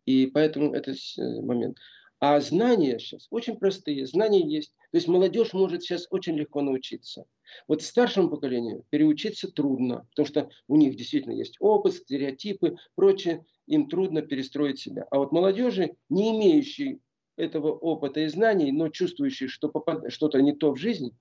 И 0.06 0.28
поэтому 0.28 0.74
это 0.74 0.92
э, 0.92 1.42
момент. 1.42 1.78
А 2.20 2.40
знания 2.40 2.98
сейчас 2.98 3.28
очень 3.30 3.58
простые, 3.58 4.08
знания 4.08 4.42
есть. 4.42 4.74
То 4.92 4.98
есть 4.98 5.08
молодежь 5.08 5.54
может 5.54 5.84
сейчас 5.84 6.08
очень 6.10 6.36
легко 6.36 6.62
научиться. 6.62 7.26
Вот 7.68 7.84
старшему 7.84 8.30
поколению 8.30 8.86
переучиться 8.90 9.52
трудно, 9.52 10.08
потому 10.10 10.26
что 10.26 10.50
у 10.68 10.78
них 10.78 10.96
действительно 10.96 11.34
есть 11.34 11.58
опыт, 11.60 11.94
стереотипы, 11.94 12.78
прочее, 12.96 13.46
им 13.68 13.88
трудно 13.88 14.22
перестроить 14.24 14.80
себя. 14.80 15.06
А 15.12 15.20
вот 15.20 15.32
молодежи, 15.32 15.96
не 16.10 16.36
имеющие 16.36 17.00
этого 17.38 17.72
опыта 17.72 18.20
и 18.22 18.28
знаний, 18.28 18.72
но 18.72 18.90
чувствующие, 18.90 19.48
что 19.48 19.72
что-то 20.10 20.42
не 20.42 20.54
то 20.54 20.74
в 20.74 20.78
жизни, 20.78 21.16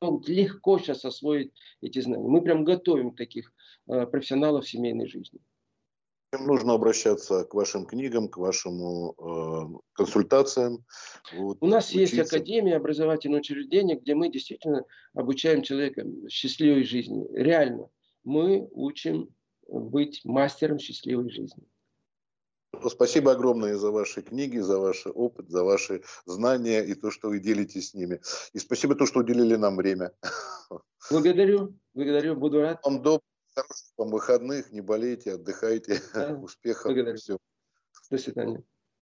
могут 0.00 0.28
легко 0.28 0.78
сейчас 0.78 1.04
освоить 1.04 1.52
эти 1.80 2.00
знания. 2.00 2.28
Мы 2.28 2.42
прям 2.42 2.64
готовим 2.64 3.14
таких 3.14 3.52
э, 3.88 4.06
профессионалов 4.06 4.68
семейной 4.68 5.06
жизни. 5.06 5.40
Нужно 6.38 6.74
обращаться 6.74 7.44
к 7.44 7.54
вашим 7.54 7.86
книгам, 7.86 8.28
к 8.28 8.36
вашим 8.36 9.10
э, 9.10 9.78
консультациям. 9.94 10.84
Вот, 11.34 11.58
У 11.60 11.66
нас 11.66 11.90
учиться. 11.90 12.16
есть 12.16 12.32
Академия 12.32 12.76
образовательного 12.76 13.40
учреждения, 13.40 13.96
где 13.96 14.14
мы 14.14 14.30
действительно 14.30 14.84
обучаем 15.12 15.62
человека 15.62 16.06
счастливой 16.28 16.84
жизни. 16.84 17.26
Реально. 17.32 17.88
Мы 18.22 18.68
учим 18.72 19.34
быть 19.66 20.24
мастером 20.24 20.78
счастливой 20.78 21.30
жизни. 21.30 21.64
Спасибо 22.88 23.32
огромное 23.32 23.76
за 23.76 23.90
ваши 23.90 24.22
книги, 24.22 24.58
за 24.58 24.78
ваш 24.78 25.06
опыт, 25.06 25.48
за 25.48 25.64
ваши 25.64 26.02
знания 26.24 26.82
и 26.82 26.94
то, 26.94 27.10
что 27.10 27.28
вы 27.28 27.38
делитесь 27.38 27.90
с 27.90 27.94
ними. 27.94 28.20
И 28.52 28.58
спасибо 28.58 28.94
то, 28.94 29.06
что 29.06 29.20
уделили 29.20 29.56
нам 29.56 29.76
время. 29.76 30.12
Благодарю, 31.10 31.74
благодарю, 31.94 32.36
буду 32.36 32.60
рад. 32.60 32.80
Вам 32.84 33.02
добрых, 33.02 33.22
хороших 33.54 33.86
вам 33.96 34.10
выходных, 34.10 34.70
не 34.70 34.80
болейте, 34.80 35.34
отдыхайте, 35.34 36.00
да. 36.14 36.34
успехов. 36.42 36.86
Благодарю. 36.86 37.16
Все. 37.16 37.38
До 38.10 38.18
свидания. 38.18 38.62